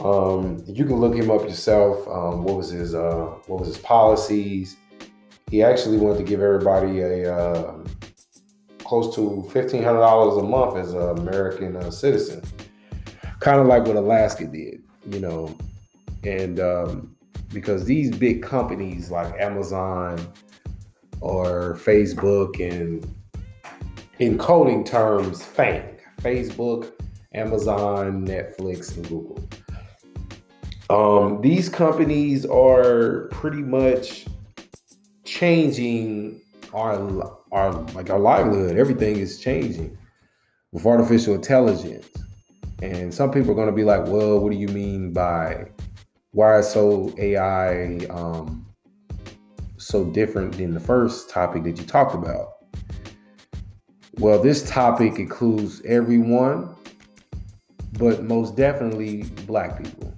Um, 0.04 0.64
you 0.68 0.86
can 0.86 0.98
look 0.98 1.16
him 1.16 1.32
up 1.32 1.42
yourself. 1.42 2.08
Um, 2.08 2.44
what 2.44 2.58
was 2.58 2.70
his 2.70 2.94
uh, 2.94 3.38
what 3.48 3.62
was 3.62 3.70
his 3.70 3.80
policies? 3.80 4.78
He 5.50 5.64
actually 5.64 5.98
wanted 5.98 6.20
to 6.20 6.26
give 6.26 6.44
everybody 6.44 7.00
a 7.00 7.36
uh, 7.36 7.84
close 8.84 9.16
to 9.16 9.50
fifteen 9.52 9.82
hundred 9.82 10.02
dollars 10.02 10.38
a 10.38 10.44
month 10.44 10.78
as 10.78 10.94
an 10.94 11.18
American 11.18 11.76
uh, 11.76 11.90
citizen, 11.90 12.44
kind 13.40 13.60
of 13.60 13.66
like 13.66 13.84
what 13.88 13.96
Alaska 13.96 14.46
did 14.46 14.84
you 15.08 15.20
know, 15.20 15.58
and 16.24 16.60
um, 16.60 17.16
because 17.54 17.86
these 17.86 18.16
big 18.16 18.42
companies 18.42 19.10
like 19.10 19.34
Amazon 19.40 20.20
or 21.22 21.76
Facebook 21.84 22.60
and 22.60 23.08
in 24.20 24.38
coding 24.38 24.84
terms, 24.84 25.44
FANG, 25.44 26.00
Facebook, 26.22 26.92
Amazon, 27.34 28.26
Netflix, 28.26 28.96
and 28.96 29.08
Google. 29.08 29.48
Um, 30.90 31.42
these 31.42 31.70
companies 31.70 32.46
are 32.46 33.28
pretty 33.32 33.62
much 33.62 34.26
changing 35.26 36.42
our 36.74 37.38
our 37.52 37.72
like 37.94 38.10
our 38.10 38.20
livelihood. 38.20 38.78
Everything 38.78 39.18
is 39.18 39.40
changing 39.40 39.98
with 40.72 40.86
artificial 40.86 41.36
intelligence. 41.36 42.08
And 42.82 43.14
some 43.14 43.32
people 43.32 43.52
are 43.52 43.56
going 43.56 43.70
to 43.70 43.76
be 43.76 43.84
like, 43.84 44.06
well, 44.06 44.40
what 44.40 44.52
do 44.52 44.58
you 44.58 44.68
mean 44.68 45.12
by 45.12 45.66
why 46.32 46.60
is 46.60 46.70
so 46.70 47.14
AI 47.18 48.06
um, 48.10 48.66
so 49.78 50.06
different 50.06 50.58
than 50.58 50.74
the 50.74 50.80
first 50.80 51.30
topic 51.30 51.64
that 51.64 51.78
you 51.78 51.86
talked 51.86 52.14
about? 52.14 52.58
Well, 54.20 54.42
this 54.42 54.68
topic 54.70 55.20
includes 55.20 55.82
everyone, 55.86 56.76
but 57.94 58.24
most 58.24 58.56
definitely 58.56 59.24
black 59.46 59.82
people. 59.82 60.14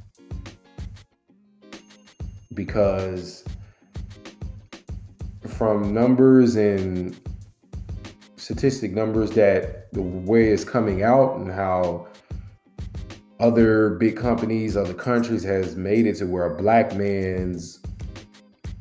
Because 2.53 3.45
from 5.47 5.93
numbers 5.93 6.55
and 6.55 7.17
statistic 8.37 8.93
numbers 8.93 9.31
that 9.31 9.91
the 9.93 10.01
way 10.01 10.49
it's 10.49 10.63
coming 10.63 11.03
out 11.03 11.37
and 11.37 11.51
how 11.51 12.07
other 13.39 13.91
big 13.91 14.17
companies, 14.17 14.75
other 14.75 14.93
countries 14.93 15.43
has 15.43 15.75
made 15.75 16.05
it 16.05 16.15
to 16.17 16.25
where 16.25 16.45
a 16.45 16.55
black 16.55 16.95
man's 16.95 17.79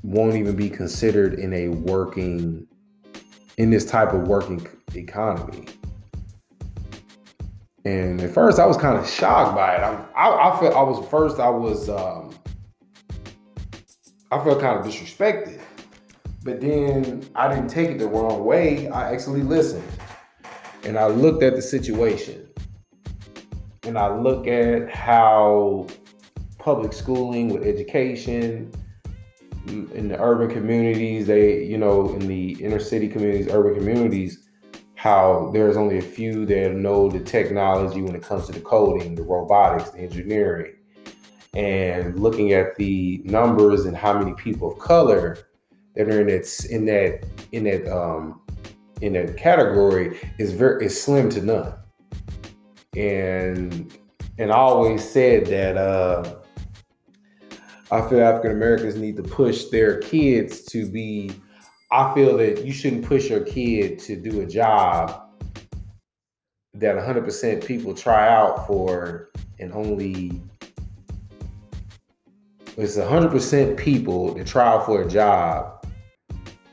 won't 0.02 0.34
even 0.34 0.56
be 0.56 0.68
considered 0.68 1.34
in 1.34 1.52
a 1.52 1.68
working 1.68 2.66
in 3.56 3.70
this 3.70 3.84
type 3.84 4.12
of 4.12 4.26
working 4.26 4.66
economy. 4.94 5.66
And 7.84 8.20
at 8.20 8.30
first, 8.30 8.58
I 8.58 8.66
was 8.66 8.76
kind 8.76 8.98
of 8.98 9.08
shocked 9.08 9.54
by 9.54 9.76
it. 9.76 9.80
I, 9.80 10.04
I, 10.14 10.50
I 10.50 10.60
felt 10.60 10.74
I 10.74 10.82
was 10.82 11.08
first. 11.08 11.38
I 11.38 11.48
was 11.48 11.88
um, 11.88 12.34
I 14.30 14.42
felt 14.42 14.60
kind 14.60 14.78
of 14.78 14.84
disrespected, 14.84 15.60
but 16.44 16.60
then 16.60 17.28
I 17.34 17.48
didn't 17.48 17.68
take 17.68 17.90
it 17.90 17.98
the 17.98 18.08
wrong 18.08 18.44
way. 18.44 18.88
I 18.88 19.12
actually 19.12 19.42
listened, 19.42 19.88
and 20.84 20.98
I 20.98 21.06
looked 21.06 21.42
at 21.42 21.54
the 21.54 21.62
situation 21.62 22.47
and 23.88 23.98
I 23.98 24.14
look 24.14 24.46
at 24.46 24.90
how 24.90 25.86
public 26.58 26.92
schooling 26.92 27.48
with 27.48 27.66
education 27.66 28.70
in 29.66 30.08
the 30.08 30.20
urban 30.20 30.50
communities, 30.50 31.26
they, 31.26 31.64
you 31.64 31.78
know, 31.78 32.14
in 32.14 32.26
the 32.26 32.52
inner 32.62 32.78
city 32.78 33.08
communities, 33.08 33.48
urban 33.50 33.74
communities, 33.74 34.44
how 34.94 35.50
there's 35.54 35.76
only 35.76 35.98
a 35.98 36.02
few 36.02 36.44
that 36.46 36.74
know 36.74 37.08
the 37.08 37.20
technology 37.20 38.02
when 38.02 38.14
it 38.14 38.22
comes 38.22 38.46
to 38.46 38.52
the 38.52 38.60
coding, 38.60 39.14
the 39.14 39.22
robotics, 39.22 39.90
the 39.90 40.00
engineering, 40.00 40.74
and 41.54 42.18
looking 42.20 42.52
at 42.52 42.76
the 42.76 43.22
numbers 43.24 43.86
and 43.86 43.96
how 43.96 44.18
many 44.18 44.34
people 44.34 44.72
of 44.72 44.78
color 44.78 45.38
that 45.94 46.08
are 46.08 46.20
in 46.20 46.26
that 46.26 46.66
in 46.70 46.84
that 46.84 47.24
in 47.52 47.64
that 47.64 47.90
um 47.90 48.40
in 49.00 49.14
that 49.14 49.36
category 49.36 50.18
is 50.38 50.52
very 50.52 50.84
is 50.84 51.00
slim 51.00 51.30
to 51.30 51.40
none 51.40 51.72
and 52.96 53.96
and 54.38 54.52
I 54.52 54.56
always 54.56 55.08
said 55.08 55.46
that 55.46 55.76
uh, 55.76 56.36
I 57.90 58.08
feel 58.08 58.22
African 58.22 58.52
Americans 58.52 58.96
need 58.96 59.16
to 59.16 59.22
push 59.22 59.66
their 59.66 59.98
kids 60.00 60.62
to 60.66 60.86
be. 60.86 61.32
I 61.90 62.12
feel 62.14 62.36
that 62.36 62.64
you 62.64 62.72
shouldn't 62.72 63.06
push 63.06 63.30
your 63.30 63.40
kid 63.40 63.98
to 64.00 64.16
do 64.16 64.42
a 64.42 64.46
job 64.46 65.22
that 66.74 66.96
100% 66.96 67.64
people 67.64 67.94
try 67.94 68.28
out 68.28 68.66
for 68.66 69.30
and 69.58 69.72
only 69.72 70.40
it's 72.76 72.96
100% 72.96 73.76
people 73.76 74.34
that 74.34 74.46
try 74.46 74.68
out 74.68 74.86
for 74.86 75.02
a 75.02 75.08
job 75.08 75.78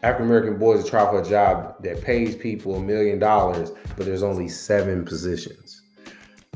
African 0.05 0.27
American 0.27 0.59
boys 0.59 0.83
that 0.83 0.89
try 0.89 1.03
for 1.09 1.19
a 1.19 1.25
job 1.25 1.81
that 1.81 2.03
pays 2.03 2.35
people 2.35 2.75
a 2.75 2.79
million 2.79 3.17
dollars, 3.17 3.71
but 3.97 4.05
there's 4.05 4.21
only 4.21 4.47
seven 4.47 5.03
positions 5.03 5.64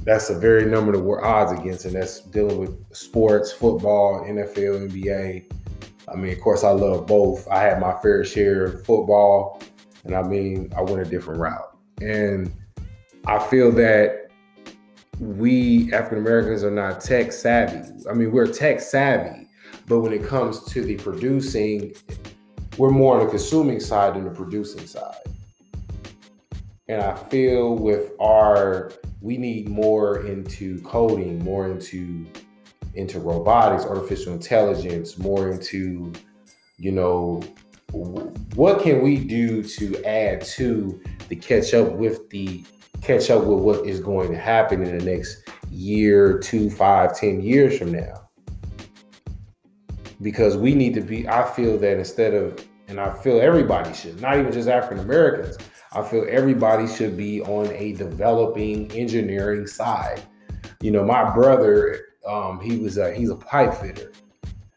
that's 0.03 0.29
a 0.29 0.37
very 0.37 0.65
number 0.65 0.91
to 0.91 0.99
war 0.99 1.23
odds 1.23 1.51
against, 1.59 1.85
and 1.85 1.95
that's 1.95 2.21
dealing 2.21 2.57
with 2.57 2.95
sports, 2.95 3.51
football, 3.51 4.21
NFL, 4.21 4.89
NBA. 4.89 5.51
I 6.07 6.15
mean, 6.15 6.31
of 6.31 6.41
course, 6.41 6.63
I 6.63 6.71
love 6.71 7.05
both. 7.05 7.47
I 7.49 7.61
had 7.61 7.79
my 7.79 7.93
fair 8.01 8.23
share 8.23 8.65
of 8.65 8.85
football, 8.85 9.61
and 10.05 10.15
I 10.15 10.23
mean, 10.23 10.71
I 10.75 10.81
went 10.81 11.05
a 11.05 11.09
different 11.09 11.39
route. 11.39 11.77
And 12.01 12.51
I 13.27 13.39
feel 13.39 13.71
that 13.73 14.29
we 15.19 15.91
African 15.93 16.19
Americans 16.19 16.63
are 16.63 16.71
not 16.71 17.01
tech 17.01 17.31
savvy. 17.31 17.87
I 18.09 18.13
mean, 18.13 18.31
we're 18.31 18.47
tech 18.47 18.79
savvy, 18.79 19.47
but 19.87 19.99
when 19.99 20.13
it 20.13 20.23
comes 20.23 20.63
to 20.65 20.81
the 20.81 20.95
producing, 20.95 21.93
we're 22.77 22.91
more 22.91 23.19
on 23.19 23.25
the 23.25 23.29
consuming 23.29 23.79
side 23.79 24.15
than 24.15 24.23
the 24.23 24.31
producing 24.31 24.87
side. 24.87 25.17
And 26.89 27.03
I 27.03 27.15
feel 27.15 27.75
with 27.75 28.11
our 28.19 28.91
we 29.21 29.37
need 29.37 29.69
more 29.69 30.25
into 30.25 30.81
coding, 30.81 31.43
more 31.43 31.69
into 31.69 32.25
into 32.95 33.19
robotics, 33.19 33.85
artificial 33.85 34.33
intelligence, 34.33 35.19
more 35.19 35.51
into 35.51 36.11
you 36.77 36.91
know 36.91 37.41
what 37.91 38.81
can 38.81 39.03
we 39.03 39.17
do 39.17 39.61
to 39.61 40.03
add 40.03 40.41
to 40.41 40.99
the 41.27 41.35
catch 41.35 41.75
up 41.75 41.93
with 41.93 42.27
the 42.31 42.65
catch 43.03 43.29
up 43.29 43.43
with 43.43 43.59
what 43.59 43.85
is 43.85 43.99
going 43.99 44.31
to 44.31 44.37
happen 44.37 44.81
in 44.81 44.97
the 44.97 45.05
next 45.05 45.47
year, 45.71 46.39
two, 46.39 46.71
five, 46.71 47.15
ten 47.15 47.39
years 47.39 47.77
from 47.77 47.91
now. 47.91 48.27
Because 50.21 50.57
we 50.57 50.73
need 50.73 50.95
to 50.95 51.01
be, 51.01 51.27
I 51.27 51.49
feel 51.53 51.77
that 51.77 51.97
instead 51.97 52.33
of, 52.33 52.65
and 52.87 52.99
I 52.99 53.13
feel 53.21 53.39
everybody 53.39 53.93
should, 53.93 54.19
not 54.19 54.37
even 54.37 54.51
just 54.51 54.67
African 54.67 54.99
Americans, 54.99 55.57
I 55.93 56.03
feel 56.03 56.25
everybody 56.29 56.87
should 56.87 57.17
be 57.17 57.41
on 57.41 57.67
a 57.73 57.93
developing 57.93 58.91
engineering 58.91 59.65
side. 59.65 60.21
You 60.81 60.91
know, 60.91 61.03
my 61.03 61.33
brother, 61.33 62.09
um, 62.27 62.59
he 62.59 62.77
was 62.77 62.97
a, 62.97 63.13
he's 63.13 63.29
a 63.29 63.35
pipe 63.35 63.73
fitter, 63.73 64.11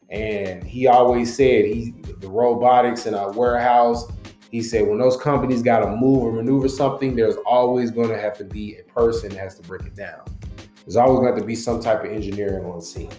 and 0.08 0.64
he 0.64 0.86
always 0.86 1.34
said 1.34 1.64
he 1.64 1.94
the 2.18 2.28
robotics 2.28 3.06
in 3.06 3.14
our 3.14 3.32
warehouse 3.32 4.10
he 4.52 4.60
said 4.62 4.86
when 4.86 4.98
those 4.98 5.16
companies 5.16 5.62
got 5.62 5.80
to 5.80 5.96
move 5.96 6.22
or 6.24 6.30
maneuver 6.30 6.68
something, 6.68 7.16
there's 7.16 7.36
always 7.46 7.90
going 7.90 8.10
to 8.10 8.20
have 8.20 8.36
to 8.36 8.44
be 8.44 8.76
a 8.76 8.82
person 8.82 9.30
that 9.30 9.38
has 9.38 9.58
to 9.58 9.66
break 9.66 9.80
it 9.82 9.96
down. 9.96 10.20
There's 10.84 10.96
always 10.96 11.20
going 11.20 11.28
to 11.28 11.32
have 11.32 11.40
to 11.40 11.46
be 11.46 11.54
some 11.54 11.80
type 11.80 12.04
of 12.04 12.12
engineering 12.12 12.66
on 12.66 12.82
scene. 12.82 13.10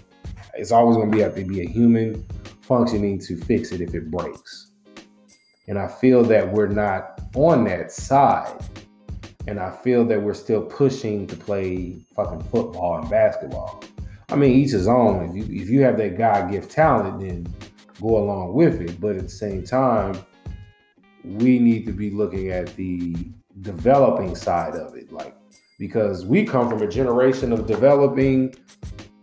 It's 0.54 0.72
always 0.72 0.96
going 0.96 1.10
to 1.10 1.18
be 1.18 1.24
have 1.24 1.34
to 1.36 1.44
be 1.44 1.62
a 1.62 1.68
human 1.68 2.24
functioning 2.62 3.18
to 3.22 3.36
fix 3.36 3.72
it 3.72 3.82
if 3.82 3.96
it 3.96 4.12
breaks. 4.12 4.73
And 5.68 5.80
I 5.80 5.88
feel 5.88 6.24
that 6.26 6.52
we're 6.52 6.68
not 6.68 7.22
on 7.36 7.64
that 7.66 7.92
side. 7.92 8.60
And 9.48 9.60
I 9.60 9.72
feel 9.72 10.06
that 10.06 10.22
we're 10.22 10.34
still 10.34 10.62
pushing 10.62 11.28
to 11.28 11.36
play 11.36 12.06
fucking 12.16 12.44
football 12.44 12.98
and 13.00 13.10
basketball. 13.10 13.84
I 14.30 14.36
mean, 14.36 14.52
each 14.52 14.72
his 14.72 14.88
own. 14.88 15.30
If 15.30 15.36
you 15.36 15.62
if 15.62 15.70
you 15.70 15.82
have 15.82 15.98
that 15.98 16.18
God 16.18 16.52
gift 16.52 16.72
talent, 16.72 17.20
then 17.20 17.54
go 18.02 18.18
along 18.18 18.54
with 18.54 18.82
it. 18.82 19.00
But 19.00 19.18
at 19.18 19.24
the 19.24 19.30
same 19.30 19.64
time, 19.64 20.18
we 21.24 21.60
need 21.60 21.86
to 21.86 21.92
be 21.92 22.10
looking 22.10 22.50
at 22.50 22.76
the 22.76 23.16
developing 23.62 24.36
side 24.36 24.74
of 24.74 24.96
it 24.96 25.12
like 25.12 25.36
because 25.80 26.26
we 26.26 26.44
come 26.46 26.70
from 26.70 26.82
a 26.82 26.88
generation 26.88 27.52
of 27.52 27.66
developing 27.66 28.54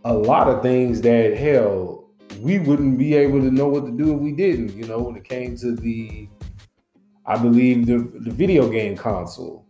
a 0.05 0.13
lot 0.13 0.47
of 0.47 0.61
things 0.61 1.01
that 1.01 1.37
hell 1.37 2.00
we 2.41 2.59
wouldn't 2.59 2.97
be 2.97 3.13
able 3.13 3.39
to 3.39 3.51
know 3.51 3.67
what 3.67 3.85
to 3.85 3.91
do 3.91 4.13
if 4.13 4.19
we 4.19 4.31
didn't 4.31 4.73
you 4.75 4.85
know 4.85 4.99
when 4.99 5.15
it 5.15 5.23
came 5.23 5.55
to 5.55 5.75
the 5.75 6.27
i 7.25 7.37
believe 7.37 7.85
the, 7.85 7.97
the 8.19 8.31
video 8.31 8.69
game 8.69 8.95
console 8.95 9.65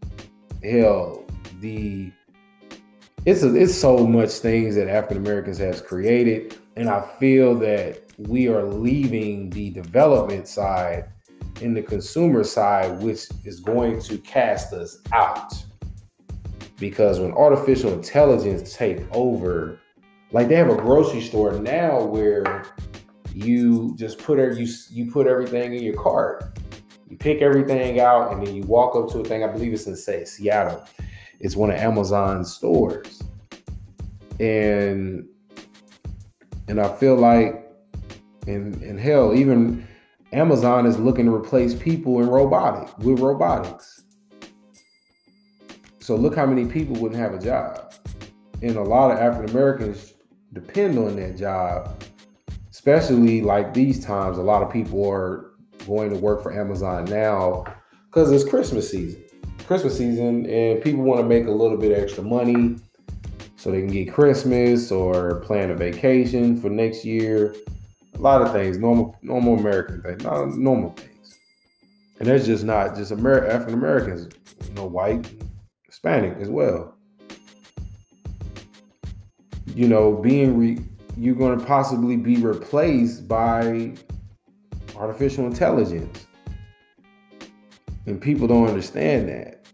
hell 0.64 1.26
the 1.60 2.12
it's 3.26 3.44
a, 3.44 3.56
it's 3.56 3.76
so 3.76 4.06
much 4.06 4.30
things 4.30 4.76
that 4.76 4.88
african 4.88 5.18
americans 5.18 5.58
has 5.58 5.82
created 5.82 6.58
and 6.76 6.90
i 6.90 7.02
feel 7.20 7.54
that 7.56 8.02
we 8.18 8.48
are 8.48 8.64
leaving 8.64 9.50
the 9.50 9.70
development 9.72 10.48
side 10.48 11.06
in 11.62 11.74
the 11.74 11.82
consumer 11.82 12.44
side, 12.44 13.02
which 13.02 13.28
is 13.46 13.60
going 13.60 14.02
to 14.02 14.18
cast 14.20 14.74
us 14.74 14.98
out. 15.12 15.54
Because 16.80 17.20
when 17.20 17.32
artificial 17.34 17.94
intelligence 17.94 18.76
take 18.76 19.04
over, 19.16 19.80
like 20.32 20.48
they 20.48 20.56
have 20.56 20.70
a 20.70 20.76
grocery 20.76 21.22
store 21.22 21.54
now 21.60 22.04
where 22.04 22.66
you 23.34 23.96
just 23.98 24.18
put 24.18 24.40
er, 24.40 24.52
you 24.52 24.68
you 24.90 25.12
put 25.12 25.28
everything 25.28 25.74
in 25.74 25.84
your 25.84 25.96
cart. 25.96 26.58
You 27.10 27.18
pick 27.18 27.42
everything 27.42 28.00
out 28.00 28.32
and 28.32 28.46
then 28.46 28.56
you 28.56 28.64
walk 28.64 28.96
up 28.96 29.12
to 29.12 29.20
a 29.20 29.24
thing. 29.24 29.44
I 29.44 29.48
believe 29.48 29.74
it's 29.74 29.88
in 29.88 29.96
say 29.96 30.24
Seattle. 30.24 30.86
It's 31.40 31.56
one 31.56 31.70
of 31.70 31.78
Amazon's 31.78 32.54
stores. 32.54 33.22
And 34.40 35.28
and 36.68 36.80
I 36.80 36.94
feel 36.96 37.16
like 37.16 37.70
in 38.48 38.82
in 38.82 38.98
hell, 38.98 39.34
even 39.34 39.88
Amazon 40.32 40.86
is 40.86 40.98
looking 40.98 41.26
to 41.26 41.36
replace 41.36 41.76
people 41.76 42.22
in 42.22 42.30
robotic 42.30 42.98
with 43.00 43.20
robotics. 43.20 44.04
So 46.00 46.16
look 46.16 46.36
how 46.36 46.46
many 46.46 46.66
people 46.66 46.96
wouldn't 46.96 47.20
have 47.20 47.34
a 47.34 47.40
job. 47.40 47.94
And 48.62 48.78
a 48.78 48.82
lot 48.82 49.12
of 49.12 49.18
African 49.18 49.50
Americans 49.52 50.11
depend 50.54 50.98
on 50.98 51.16
that 51.18 51.38
job, 51.38 52.04
especially 52.70 53.42
like 53.42 53.74
these 53.74 54.04
times. 54.04 54.38
A 54.38 54.42
lot 54.42 54.64
of 54.64 54.72
people 54.72 55.10
are 55.10 55.52
going 55.86 56.10
to 56.12 56.18
work 56.18 56.44
for 56.44 56.54
Amazon 56.54 57.06
now 57.06 57.66
because 58.08 58.32
it's 58.32 58.48
Christmas 58.48 58.90
season. 58.90 59.24
Christmas 59.66 59.98
season, 59.98 60.46
and 60.48 60.82
people 60.82 61.04
want 61.04 61.22
to 61.22 61.28
make 61.28 61.48
a 61.48 61.52
little 61.52 61.78
bit 61.78 61.98
extra 61.98 62.24
money 62.24 62.78
so 63.56 63.72
they 63.72 63.80
can 63.80 63.92
get 63.92 64.14
Christmas 64.14 64.92
or 64.92 65.36
plan 65.42 65.72
a 65.72 65.76
vacation 65.76 66.60
for 66.60 66.70
next 66.70 67.06
year 67.06 67.56
a 68.16 68.20
lot 68.22 68.42
of 68.42 68.52
things, 68.52 68.78
normal 68.78 69.18
normal 69.22 69.58
American 69.58 70.02
things, 70.02 70.24
not 70.24 70.50
normal 70.56 70.92
things. 70.92 71.38
And 72.20 72.28
that's 72.28 72.46
just 72.46 72.64
not 72.64 72.96
just 72.96 73.12
Amer- 73.12 73.48
African 73.48 73.74
Americans, 73.74 74.34
you 74.68 74.74
know, 74.76 74.86
white, 74.86 75.28
Hispanic 75.88 76.38
as 76.38 76.50
well. 76.50 76.96
You 79.76 79.88
know, 79.88 80.14
being 80.14 80.58
re- 80.58 80.84
you're 81.18 81.36
going 81.36 81.60
to 81.60 81.66
possibly 81.66 82.18
be 82.18 82.38
replaced 82.38 83.28
by 83.28 83.94
artificial 84.96 85.46
intelligence. 85.46 86.26
And 88.06 88.22
people 88.22 88.48
don't 88.48 88.68
understand 88.68 89.30
that. 89.30 89.66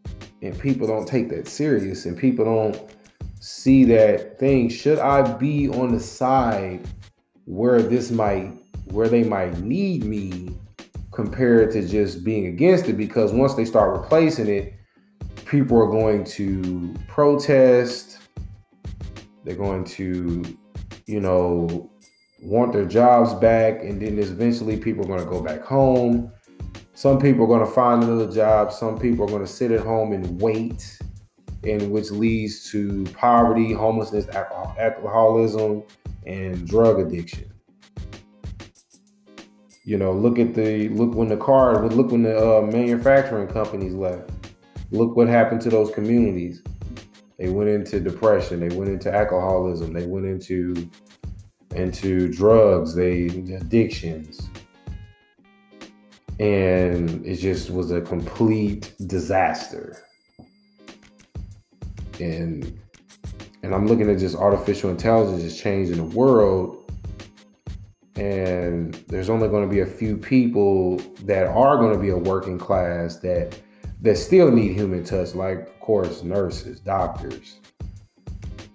And 0.41 0.57
people 0.59 0.87
don't 0.87 1.07
take 1.07 1.29
that 1.29 1.47
serious. 1.47 2.05
And 2.05 2.17
people 2.17 2.45
don't 2.45 2.91
see 3.39 3.85
that 3.85 4.39
thing. 4.39 4.69
Should 4.69 4.99
I 4.99 5.33
be 5.33 5.69
on 5.69 5.93
the 5.93 5.99
side 5.99 6.87
where 7.45 7.81
this 7.81 8.11
might 8.11 8.51
where 8.91 9.07
they 9.07 9.23
might 9.23 9.57
need 9.59 10.03
me 10.03 10.49
compared 11.11 11.71
to 11.71 11.87
just 11.87 12.23
being 12.23 12.47
against 12.47 12.87
it 12.87 12.93
because 12.93 13.31
once 13.31 13.55
they 13.55 13.65
start 13.65 13.97
replacing 13.97 14.47
it 14.47 14.73
people 15.45 15.81
are 15.81 15.89
going 15.89 16.23
to 16.23 16.93
protest 17.07 18.19
they're 19.47 19.55
going 19.55 19.83
to 19.83 20.43
you 21.05 21.19
know 21.21 21.89
want 22.41 22.73
their 22.73 22.85
jobs 22.85 23.33
back 23.35 23.81
and 23.81 24.01
then 24.01 24.19
eventually 24.19 24.77
people 24.77 25.03
are 25.03 25.07
going 25.07 25.19
to 25.19 25.25
go 25.25 25.41
back 25.41 25.61
home 25.61 26.31
some 26.93 27.17
people 27.19 27.45
are 27.45 27.47
going 27.47 27.65
to 27.65 27.71
find 27.71 28.03
another 28.03 28.31
job 28.31 28.71
some 28.71 28.99
people 28.99 29.23
are 29.25 29.29
going 29.29 29.41
to 29.41 29.47
sit 29.51 29.71
at 29.71 29.79
home 29.79 30.11
and 30.11 30.39
wait 30.41 30.99
and 31.63 31.91
which 31.91 32.11
leads 32.11 32.69
to 32.71 33.03
poverty 33.13 33.73
homelessness 33.73 34.27
alcoholism 34.29 35.83
and 36.25 36.67
drug 36.67 36.99
addiction. 36.99 37.51
You 39.83 39.97
know, 39.97 40.11
look 40.11 40.37
at 40.37 40.53
the 40.53 40.89
look 40.89 41.15
when 41.15 41.29
the 41.29 41.37
car, 41.37 41.87
look 41.87 42.11
when 42.11 42.23
the 42.23 42.37
uh, 42.37 42.61
manufacturing 42.61 43.47
companies 43.47 43.93
left. 43.93 44.29
Look 44.91 45.15
what 45.15 45.27
happened 45.27 45.61
to 45.61 45.69
those 45.69 45.91
communities. 45.91 46.61
They 47.37 47.49
went 47.49 47.69
into 47.69 47.99
depression. 47.99 48.59
They 48.59 48.75
went 48.75 48.89
into 48.89 49.13
alcoholism. 49.13 49.93
They 49.93 50.05
went 50.05 50.25
into 50.25 50.89
into 51.75 52.31
drugs. 52.33 52.95
They 52.95 53.27
addictions, 53.27 54.49
and 56.39 57.25
it 57.25 57.35
just 57.35 57.69
was 57.69 57.91
a 57.91 58.01
complete 58.01 58.93
disaster. 59.05 60.03
And 62.19 62.79
and 63.61 63.75
I'm 63.75 63.85
looking 63.85 64.09
at 64.09 64.17
just 64.17 64.35
artificial 64.35 64.89
intelligence 64.89 65.43
is 65.43 65.59
changing 65.59 65.97
the 65.97 66.03
world. 66.03 66.91
And 68.15 68.95
there's 69.07 69.29
only 69.29 69.47
going 69.47 69.63
to 69.63 69.69
be 69.69 69.81
a 69.81 69.85
few 69.85 70.17
people 70.17 70.97
that 71.25 71.45
are 71.45 71.77
going 71.77 71.93
to 71.93 71.99
be 71.99 72.09
a 72.09 72.17
working 72.17 72.57
class 72.57 73.17
that 73.17 73.59
that 74.01 74.17
still 74.17 74.51
need 74.51 74.73
human 74.73 75.03
touch, 75.03 75.35
like 75.35 75.59
of 75.59 75.79
course 75.79 76.23
nurses, 76.23 76.79
doctors. 76.79 77.59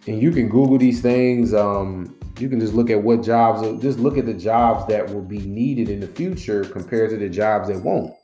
And 0.06 0.20
you 0.20 0.32
can 0.32 0.48
Google 0.48 0.78
these 0.78 1.00
things. 1.00 1.54
Um, 1.54 2.18
you 2.38 2.48
can 2.48 2.58
just 2.58 2.74
look 2.74 2.90
at 2.90 3.00
what 3.00 3.22
jobs, 3.22 3.82
just 3.82 3.98
look 3.98 4.18
at 4.18 4.26
the 4.26 4.34
jobs 4.34 4.86
that 4.88 5.08
will 5.08 5.22
be 5.22 5.38
needed 5.38 5.88
in 5.88 6.00
the 6.00 6.08
future 6.08 6.64
compared 6.64 7.10
to 7.10 7.16
the 7.16 7.28
jobs 7.28 7.68
that 7.68 7.78
won't. 7.78 8.14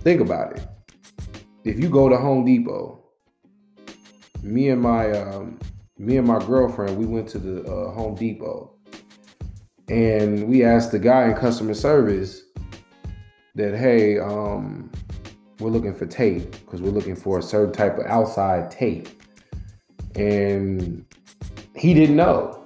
Think 0.00 0.20
about 0.20 0.56
it. 0.56 0.66
If 1.64 1.78
you 1.78 1.88
go 1.88 2.08
to 2.08 2.16
Home 2.16 2.44
Depot 2.44 3.06
me 4.46 4.68
and 4.70 4.80
my 4.80 5.10
um, 5.12 5.58
me 5.98 6.16
and 6.16 6.26
my 6.26 6.38
girlfriend, 6.38 6.96
we 6.96 7.06
went 7.06 7.28
to 7.30 7.38
the 7.38 7.62
uh, 7.62 7.90
Home 7.92 8.14
Depot, 8.14 8.74
and 9.88 10.46
we 10.48 10.64
asked 10.64 10.92
the 10.92 10.98
guy 10.98 11.28
in 11.28 11.34
customer 11.34 11.74
service 11.74 12.42
that, 13.54 13.74
hey, 13.74 14.18
um, 14.18 14.90
we're 15.60 15.70
looking 15.70 15.94
for 15.94 16.06
tape 16.06 16.50
because 16.52 16.82
we're 16.82 16.90
looking 16.90 17.16
for 17.16 17.38
a 17.38 17.42
certain 17.42 17.72
type 17.72 17.98
of 17.98 18.06
outside 18.06 18.70
tape, 18.70 19.08
and 20.14 21.04
he 21.74 21.94
didn't 21.94 22.16
know. 22.16 22.64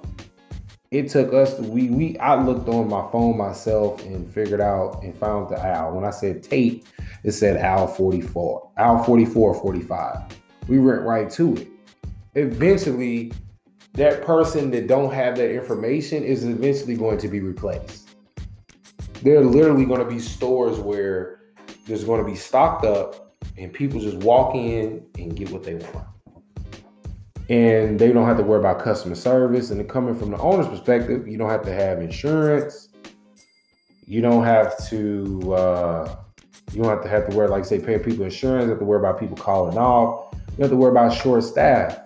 It 0.91 1.09
took 1.09 1.33
us. 1.33 1.57
We 1.59 1.89
we 1.89 2.17
I 2.19 2.41
looked 2.41 2.67
on 2.67 2.89
my 2.89 3.09
phone 3.11 3.37
myself 3.37 4.03
and 4.03 4.29
figured 4.33 4.61
out 4.61 5.01
and 5.03 5.15
found 5.17 5.49
the 5.49 5.65
owl. 5.65 5.95
When 5.95 6.03
I 6.03 6.11
said 6.11 6.43
tape, 6.43 6.85
it 7.23 7.31
said 7.31 7.57
owl 7.57 7.87
44, 7.87 8.71
owl 8.77 9.03
44 9.03 9.53
45 9.55 10.37
we 10.67 10.79
went 10.79 11.01
right 11.01 11.29
to 11.31 11.55
it. 11.57 11.67
Eventually, 12.35 13.33
that 13.93 14.23
person 14.23 14.71
that 14.71 14.87
don't 14.87 15.13
have 15.13 15.35
that 15.35 15.51
information 15.51 16.23
is 16.23 16.45
eventually 16.45 16.95
going 16.95 17.17
to 17.17 17.27
be 17.27 17.41
replaced. 17.41 18.09
There 19.21 19.37
are 19.37 19.43
literally 19.43 19.85
going 19.85 19.99
to 19.99 20.05
be 20.05 20.19
stores 20.19 20.79
where 20.79 21.40
there's 21.87 22.03
going 22.03 22.23
to 22.23 22.29
be 22.29 22.35
stocked 22.37 22.85
up 22.85 23.35
and 23.57 23.73
people 23.73 23.99
just 23.99 24.17
walk 24.17 24.55
in 24.55 25.05
and 25.17 25.35
get 25.35 25.49
what 25.51 25.63
they 25.63 25.75
want. 25.75 26.07
and 27.49 27.99
they 27.99 28.11
don't 28.13 28.25
have 28.27 28.37
to 28.37 28.43
worry 28.43 28.59
about 28.59 28.79
customer 28.81 29.15
service. 29.15 29.71
And 29.71 29.87
coming 29.89 30.15
from 30.15 30.31
the 30.31 30.37
owner's 30.37 30.67
perspective, 30.67 31.27
you 31.27 31.37
don't 31.37 31.49
have 31.49 31.63
to 31.63 31.73
have 31.73 32.01
insurance. 32.01 32.89
You 34.05 34.21
don't 34.21 34.43
have 34.45 34.77
to. 34.89 35.53
Uh, 35.53 36.15
you 36.73 36.81
don't 36.81 36.89
have 36.91 37.03
to 37.03 37.09
have 37.09 37.29
to 37.29 37.35
worry, 37.35 37.49
like 37.49 37.65
say, 37.65 37.79
pay 37.79 37.99
people 37.99 38.23
insurance. 38.23 38.63
You 38.65 38.69
have 38.71 38.79
to 38.79 38.85
worry 38.85 38.99
about 38.99 39.19
people 39.19 39.35
calling 39.35 39.77
off. 39.77 40.33
You 40.57 40.61
have 40.63 40.71
to 40.71 40.77
worry 40.77 40.91
about 40.91 41.13
short 41.13 41.43
staff. 41.43 41.99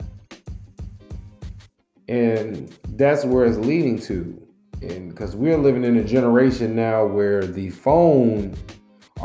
And 2.07 2.75
that's 2.89 3.25
where 3.25 3.45
it's 3.45 3.57
leading 3.57 3.99
to. 4.03 4.41
And 4.81 5.09
because 5.09 5.35
we're 5.35 5.57
living 5.57 5.83
in 5.83 5.97
a 5.97 6.03
generation 6.03 6.75
now 6.75 7.05
where 7.05 7.45
the 7.45 7.69
phone, 7.69 8.55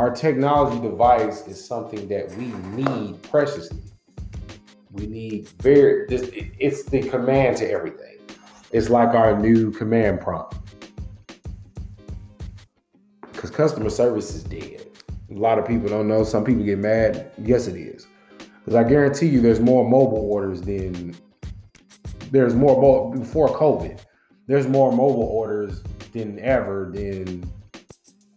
our 0.00 0.10
technology 0.10 0.80
device, 0.80 1.46
is 1.46 1.62
something 1.62 2.08
that 2.08 2.30
we 2.36 2.46
need 2.74 3.22
preciously. 3.22 3.82
We 4.92 5.06
need 5.06 5.46
very 5.60 6.06
this 6.08 6.30
it's 6.32 6.84
the 6.84 7.02
command 7.02 7.58
to 7.58 7.70
everything. 7.70 8.16
It's 8.72 8.88
like 8.88 9.10
our 9.10 9.38
new 9.38 9.70
command 9.70 10.22
prompt. 10.22 10.56
Because 13.30 13.50
customer 13.50 13.90
service 13.90 14.34
is 14.34 14.42
dead. 14.42 14.86
A 15.30 15.34
lot 15.34 15.58
of 15.58 15.66
people 15.66 15.90
don't 15.90 16.08
know. 16.08 16.24
Some 16.24 16.46
people 16.46 16.64
get 16.64 16.78
mad. 16.78 17.32
Yes, 17.36 17.66
it 17.66 17.76
is. 17.76 18.06
Because 18.38 18.76
I 18.76 18.84
guarantee 18.84 19.26
you 19.26 19.42
there's 19.42 19.60
more 19.60 19.86
mobile 19.86 20.30
orders 20.32 20.62
than 20.62 21.14
there's 22.30 22.54
more 22.54 23.14
before 23.14 23.50
COVID. 23.50 24.00
There's 24.46 24.66
more 24.66 24.92
mobile 24.92 25.24
orders 25.24 25.82
than 26.14 26.38
ever 26.38 26.90
than 26.90 27.44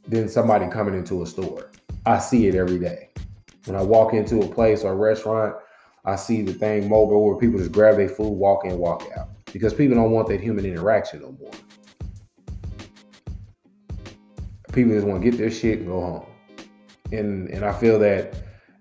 than 0.08 0.28
somebody 0.28 0.68
coming 0.68 0.94
into 0.94 1.24
a 1.24 1.26
store. 1.26 1.72
I 2.06 2.20
see 2.20 2.48
it 2.48 2.56
every 2.56 2.80
day. 2.80 3.10
When 3.66 3.78
I 3.78 3.82
walk 3.82 4.14
into 4.14 4.42
a 4.42 4.48
place 4.48 4.84
or 4.84 4.92
a 4.92 4.96
restaurant, 4.96 5.56
I 6.06 6.18
see 6.18 6.42
the 6.42 6.54
thing 6.54 6.90
mobile 6.90 7.26
where 7.26 7.38
people 7.38 7.60
just 7.60 7.72
grab 7.72 7.96
their 7.96 8.10
food, 8.10 8.30
walk 8.30 8.66
in, 8.66 8.78
walk 8.78 9.08
out. 9.18 9.30
Because 9.54 9.74
people 9.74 9.96
don't 9.96 10.12
want 10.12 10.28
that 10.28 10.42
human 10.42 10.66
interaction 10.66 11.22
no 11.22 11.32
more. 11.40 11.52
People 14.74 14.94
just 14.94 15.08
want 15.08 15.24
to 15.24 15.30
get 15.30 15.38
their 15.38 15.52
shit 15.52 15.80
and 15.80 15.88
go 15.88 16.02
home. 16.02 16.26
And 17.12 17.48
and 17.50 17.64
I 17.64 17.72
feel 17.72 18.00
that 18.00 18.34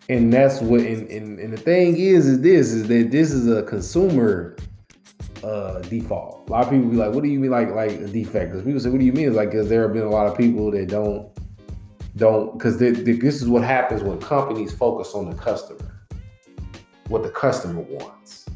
and 0.09 0.33
that's 0.33 0.61
what 0.61 0.81
and, 0.81 1.09
and, 1.11 1.39
and 1.39 1.53
the 1.53 1.59
thing 1.59 1.97
is 1.97 2.27
is 2.27 2.41
this 2.41 2.73
is 2.73 2.89
that 2.89 3.11
this 3.11 3.31
is 3.31 3.49
a 3.49 3.63
consumer 3.63 4.57
uh, 5.45 5.81
default. 5.83 6.49
A 6.49 6.53
lot 6.53 6.65
of 6.65 6.71
people 6.71 6.89
be 6.89 6.97
like, 6.97 7.13
"What 7.13 7.23
do 7.23 7.29
you 7.29 7.41
mean 7.41 7.51
like 7.51 7.71
like 7.71 7.93
a 7.93 8.07
defect?" 8.07 8.53
Because 8.53 8.65
people 8.65 8.81
say, 8.81 8.91
"What 8.91 9.01
do 9.01 9.05
you 9.05 9.13
mean?" 9.13 9.29
It's 9.29 9.37
like 9.37 9.51
because 9.51 9.69
there 9.69 9.83
have 9.83 9.93
been 9.93 10.05
a 10.05 10.11
lot 10.11 10.27
of 10.27 10.37
people 10.37 10.71
that 10.71 10.89
don't 10.89 11.29
don't 12.17 12.53
because 12.53 12.79
this 12.79 13.43
is 13.43 13.49
what 13.49 13.63
happens 13.63 14.03
when 14.03 14.21
companies 14.21 14.73
focus 14.73 15.15
on 15.15 15.29
the 15.29 15.37
customer, 15.37 16.07
what 17.09 17.23
the 17.23 17.31
customer 17.31 17.81
wants, 17.81 18.47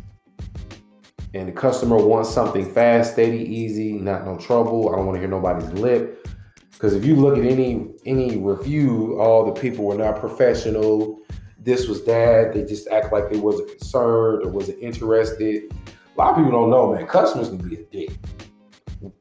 and 1.34 1.48
the 1.48 1.52
customer 1.52 1.96
wants 1.96 2.30
something 2.30 2.72
fast, 2.72 3.14
steady, 3.14 3.38
easy, 3.38 3.94
not 3.94 4.24
no 4.24 4.36
trouble. 4.38 4.88
I 4.90 4.96
don't 4.96 5.06
want 5.06 5.16
to 5.16 5.20
hear 5.20 5.28
nobody's 5.28 5.70
lip. 5.72 6.28
Because 6.72 6.92
if 6.94 7.06
you 7.06 7.16
look 7.16 7.38
at 7.38 7.44
any 7.44 7.88
any 8.04 8.36
review, 8.36 9.18
all 9.18 9.44
the 9.46 9.58
people 9.58 9.86
were 9.86 9.96
not 9.96 10.20
professional. 10.20 11.20
This 11.58 11.88
was 11.88 12.04
that. 12.04 12.52
They 12.52 12.64
just 12.64 12.86
act 12.88 13.12
like 13.12 13.28
they 13.30 13.38
wasn't 13.38 13.70
concerned 13.70 14.44
or 14.44 14.50
wasn't 14.50 14.78
interested 14.80 15.72
a 16.16 16.20
lot 16.20 16.30
of 16.30 16.36
people 16.36 16.52
don't 16.52 16.70
know, 16.70 16.94
man. 16.94 17.06
Customers 17.06 17.48
can 17.48 17.58
be 17.58 17.76
a 17.76 17.82
dick. 17.84 18.10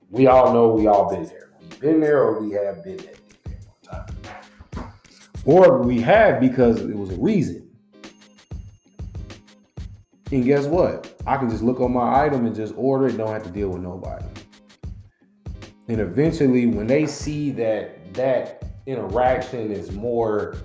We 0.09 0.27
all 0.27 0.53
know 0.53 0.69
we 0.69 0.87
all 0.87 1.09
been 1.09 1.25
there. 1.25 1.51
We've 1.59 1.79
been 1.79 1.99
there 1.99 2.21
or 2.23 2.39
we 2.39 2.51
have 2.53 2.83
been 2.83 2.97
there 2.97 3.15
one 3.43 4.05
time. 4.77 4.93
Or 5.43 5.81
we 5.81 5.99
have 6.01 6.39
because 6.39 6.79
it 6.79 6.95
was 6.95 7.11
a 7.11 7.17
reason. 7.17 7.69
And 10.31 10.45
guess 10.45 10.65
what? 10.67 11.13
I 11.27 11.37
can 11.37 11.49
just 11.49 11.63
look 11.63 11.81
on 11.81 11.91
my 11.91 12.23
item 12.23 12.45
and 12.45 12.55
just 12.55 12.73
order 12.77 13.07
it, 13.07 13.17
don't 13.17 13.27
have 13.27 13.43
to 13.43 13.49
deal 13.49 13.69
with 13.69 13.81
nobody. 13.81 14.25
And 15.87 15.99
eventually, 15.99 16.65
when 16.65 16.87
they 16.87 17.05
see 17.05 17.51
that 17.51 18.13
that 18.13 18.63
interaction 18.87 19.71
is 19.71 19.91
more 19.91 20.55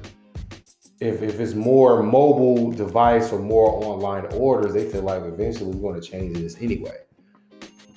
if, 1.00 1.22
if 1.22 1.40
it's 1.40 1.54
more 1.54 2.02
mobile 2.02 2.70
device 2.70 3.32
or 3.32 3.38
more 3.38 3.70
online 3.84 4.26
orders, 4.34 4.74
they 4.74 4.88
feel 4.88 5.02
like 5.02 5.22
eventually 5.24 5.74
we're 5.74 5.90
going 5.90 6.00
to 6.00 6.06
change 6.06 6.36
this 6.36 6.56
anyway. 6.60 6.98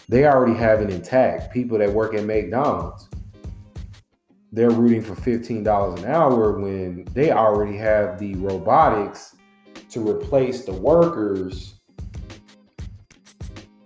They 0.07 0.25
already 0.25 0.57
have 0.57 0.81
it 0.81 0.89
intact. 0.89 1.53
People 1.53 1.77
that 1.79 1.91
work 1.91 2.13
at 2.13 2.23
McDonald's, 2.23 3.09
they're 4.53 4.69
rooting 4.69 5.01
for 5.01 5.15
$15 5.15 5.97
an 5.97 6.05
hour 6.05 6.59
when 6.59 7.05
they 7.13 7.31
already 7.31 7.77
have 7.77 8.19
the 8.19 8.35
robotics 8.35 9.35
to 9.89 10.07
replace 10.07 10.63
the 10.63 10.73
workers 10.73 11.81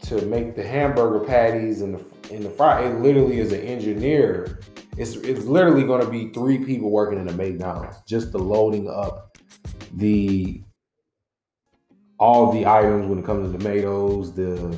to 0.01 0.21
make 0.25 0.55
the 0.55 0.65
hamburger 0.65 1.25
patties 1.25 1.81
and 1.81 1.95
the, 1.95 2.33
and 2.33 2.43
the 2.43 2.49
fry. 2.49 2.83
It 2.83 3.01
literally 3.01 3.39
is 3.39 3.51
an 3.51 3.61
engineer 3.61 4.56
it's 4.97 5.15
it's 5.17 5.45
literally 5.45 5.83
going 5.83 6.01
to 6.01 6.09
be 6.09 6.29
three 6.33 6.57
people 6.59 6.89
working 6.89 7.19
in 7.19 7.27
a 7.27 7.33
McDonald's 7.33 7.97
just 8.07 8.31
the 8.31 8.39
loading 8.39 8.89
up 8.89 9.37
the 9.93 10.61
all 12.19 12.51
the 12.51 12.65
items 12.65 13.07
when 13.07 13.19
it 13.19 13.25
comes 13.25 13.51
to 13.51 13.57
tomatoes, 13.57 14.33
the 14.33 14.77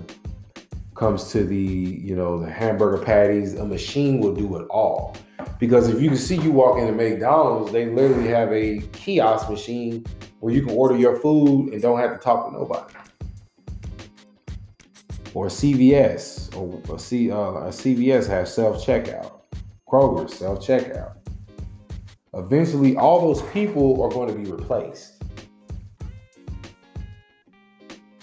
comes 0.96 1.32
to 1.32 1.46
the 1.46 1.56
you 1.56 2.16
know 2.16 2.40
the 2.40 2.52
hamburger 2.52 3.04
patties. 3.04 3.56
A 3.56 3.66
machine 3.66 4.20
will 4.20 4.36
do 4.36 4.58
it 4.58 4.68
all 4.70 5.16
because 5.60 5.88
if 5.88 6.02
you 6.02 6.10
can 6.10 6.18
see 6.18 6.36
you 6.36 6.52
walk 6.52 6.80
into 6.80 6.92
McDonald's, 6.92 7.72
they 7.72 7.86
literally 7.86 8.28
have 8.28 8.52
a 8.52 8.80
kiosk 8.92 9.50
machine 9.50 10.06
where 10.42 10.54
you 10.54 10.62
can 10.62 10.76
order 10.76 10.98
your 10.98 11.18
food 11.18 11.74
and 11.74 11.82
don't 11.82 12.00
have 12.00 12.12
to 12.12 12.18
talk 12.18 12.48
to 12.48 12.54
nobody. 12.54 12.94
Or 15.34 15.46
CVS 15.46 16.56
or 16.58 16.96
a, 16.96 17.00
C, 17.00 17.32
uh, 17.32 17.36
a 17.36 17.68
CVS 17.70 18.28
has 18.28 18.54
self 18.54 18.84
checkout 18.84 19.39
Kroger, 19.90 20.30
self 20.30 20.60
checkout. 20.66 21.16
Eventually, 22.34 22.96
all 22.96 23.22
those 23.22 23.42
people 23.52 24.02
are 24.04 24.10
going 24.10 24.30
to 24.30 24.36
be 24.36 24.50
replaced. 24.50 25.24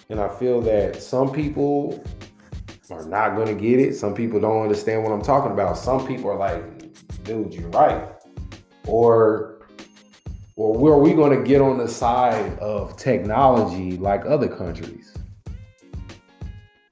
And 0.09 0.21
I 0.21 0.29
feel 0.29 0.61
that 0.63 1.03
some 1.03 1.33
people 1.33 2.05
are 2.91 3.05
not 3.05 3.35
going 3.35 3.49
to 3.49 3.61
get 3.61 3.81
it. 3.81 3.95
Some 3.95 4.15
people 4.15 4.39
don't 4.39 4.63
understand 4.63 5.03
what 5.03 5.11
I'm 5.11 5.23
talking 5.23 5.51
about. 5.51 5.77
Some 5.77 6.07
people 6.07 6.31
are 6.31 6.39
like, 6.39 6.63
dude, 7.25 7.53
you're 7.53 7.69
right. 7.71 8.09
Or 8.87 9.57
or 10.55 10.79
where 10.79 10.95
are 10.95 11.01
we 11.01 11.13
going 11.13 11.37
to 11.37 11.47
get 11.47 11.61
on 11.61 11.77
the 11.77 11.89
side 11.89 12.59
of 12.61 12.97
technology 12.97 13.99
like 13.99 14.25
other 14.25 14.49
countries? 14.49 15.13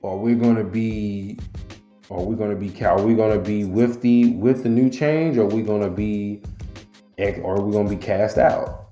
Are 0.03 0.19
we 0.19 0.35
going 0.35 0.57
to 0.57 0.65
be 0.65 1.39
are 2.11 2.23
we 2.23 2.37
to 2.37 2.57
be 2.57 2.85
are 2.85 3.01
we 3.01 3.15
to 3.15 3.39
be 3.39 3.65
with 3.65 4.03
the 4.03 4.33
with 4.35 4.63
the 4.63 4.69
new 4.69 4.91
change 4.91 5.39
or 5.39 5.43
are 5.43 5.47
we 5.47 5.63
to 5.63 5.91
be 5.91 6.43
or 7.19 7.57
are 7.57 7.61
we 7.61 7.73
to 7.73 7.89
be 7.89 7.97
cast 7.97 8.37
out? 8.37 8.89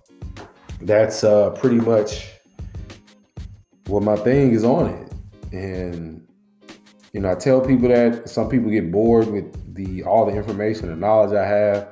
That's 0.81 1.23
uh 1.23 1.51
pretty 1.51 1.77
much 1.77 2.31
what 3.87 4.03
my 4.03 4.17
thing 4.17 4.53
is 4.53 4.65
on 4.65 4.89
it. 4.89 5.13
And 5.53 6.27
you 7.13 7.21
know 7.21 7.31
i 7.31 7.35
tell 7.35 7.61
people 7.61 7.89
that 7.89 8.31
some 8.31 8.49
people 8.49 8.71
get 8.71 8.91
bored 8.91 9.29
with 9.29 9.75
the 9.75 10.03
all 10.05 10.25
the 10.25 10.33
information 10.35 10.91
and 10.91 10.99
knowledge 10.99 11.35
i 11.35 11.47
have 11.47 11.89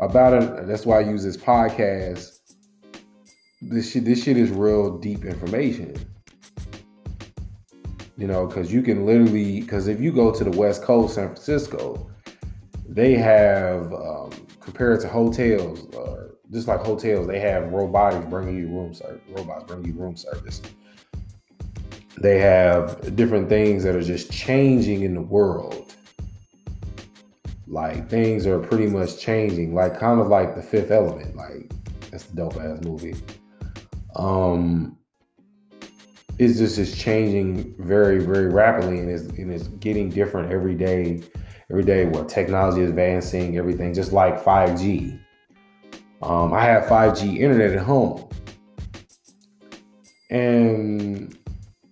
about 0.00 0.34
it. 0.34 0.66
That's 0.66 0.84
why 0.84 0.98
i 0.98 1.00
use 1.00 1.24
this 1.24 1.38
podcast. 1.38 2.40
This 3.62 3.92
shit 3.92 4.04
this 4.04 4.22
shit 4.22 4.36
is 4.36 4.50
real 4.50 4.98
deep 4.98 5.24
information 5.24 5.96
you 8.16 8.26
know, 8.26 8.46
because 8.46 8.72
you 8.72 8.82
can 8.82 9.06
literally, 9.06 9.60
because 9.60 9.88
if 9.88 10.00
you 10.00 10.12
go 10.12 10.32
to 10.32 10.44
the 10.44 10.56
West 10.56 10.82
Coast, 10.82 11.14
San 11.14 11.28
Francisco, 11.28 12.10
they 12.88 13.14
have, 13.14 13.92
um, 13.92 14.30
compared 14.60 15.00
to 15.00 15.08
hotels, 15.08 15.92
uh, 15.94 16.28
just 16.50 16.68
like 16.68 16.80
hotels, 16.80 17.26
they 17.26 17.40
have 17.40 17.72
robotics 17.72 18.26
bringing 18.28 18.58
you 18.58 18.68
room 18.68 18.92
service, 18.92 19.22
robots 19.30 19.64
bringing 19.64 19.86
you 19.94 20.00
room 20.00 20.16
service. 20.16 20.60
They 22.18 22.38
have 22.40 23.16
different 23.16 23.48
things 23.48 23.82
that 23.84 23.96
are 23.96 24.02
just 24.02 24.30
changing 24.30 25.02
in 25.02 25.14
the 25.14 25.22
world. 25.22 25.94
Like 27.66 28.10
things 28.10 28.46
are 28.46 28.58
pretty 28.58 28.86
much 28.86 29.18
changing, 29.18 29.74
like 29.74 29.98
kind 29.98 30.20
of 30.20 30.28
like 30.28 30.54
the 30.54 30.62
Fifth 30.62 30.90
Element. 30.90 31.34
Like 31.34 31.72
that's 32.10 32.24
the 32.24 32.36
dope 32.36 32.56
ass 32.56 32.84
movie. 32.84 33.14
Um, 34.14 34.98
it's 36.38 36.58
just 36.58 36.78
is 36.78 36.96
changing 36.96 37.74
very 37.78 38.18
very 38.18 38.48
rapidly 38.48 38.98
and 38.98 39.10
it's, 39.10 39.24
and 39.38 39.52
it's 39.52 39.68
getting 39.68 40.08
different 40.08 40.52
every 40.52 40.74
day 40.74 41.22
every 41.70 41.84
day 41.84 42.06
what 42.06 42.28
technology 42.28 42.82
is 42.82 42.90
advancing 42.90 43.58
everything 43.58 43.92
just 43.92 44.12
like 44.12 44.42
5g 44.42 45.18
um, 46.22 46.52
i 46.52 46.62
have 46.62 46.84
5g 46.84 47.38
internet 47.38 47.72
at 47.72 47.82
home. 47.84 48.28
And 50.32 51.36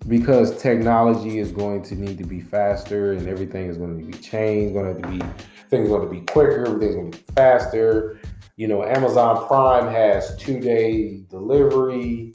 because 0.08 0.60
technology 0.60 1.38
is 1.38 1.52
going 1.52 1.82
to 1.82 1.94
need 1.94 2.16
to 2.16 2.24
be 2.24 2.40
faster 2.40 3.12
and 3.12 3.28
everything 3.28 3.66
is 3.66 3.76
going 3.76 3.98
to 3.98 4.04
be 4.04 4.16
changed 4.18 4.72
going 4.72 4.86
to 4.86 4.92
have 4.94 5.02
to 5.02 5.18
be 5.18 5.42
things 5.68 5.88
going 5.90 6.02
to 6.02 6.08
be 6.08 6.22
quicker 6.22 6.66
everything's 6.66 6.94
going 6.94 7.10
to 7.10 7.18
be 7.18 7.24
faster. 7.34 8.18
You 8.56 8.68
know 8.68 8.82
amazon 8.82 9.46
prime 9.46 9.92
has 9.92 10.36
two 10.36 10.58
day 10.58 11.22
delivery. 11.28 12.32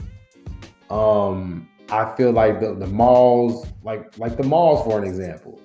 Um 0.91 1.67
I 1.89 2.15
feel 2.15 2.31
like 2.31 2.59
the, 2.59 2.73
the 2.73 2.87
malls, 2.87 3.67
like 3.83 4.17
like 4.17 4.37
the 4.37 4.43
malls 4.43 4.83
for 4.85 4.97
an 4.97 5.07
example, 5.07 5.59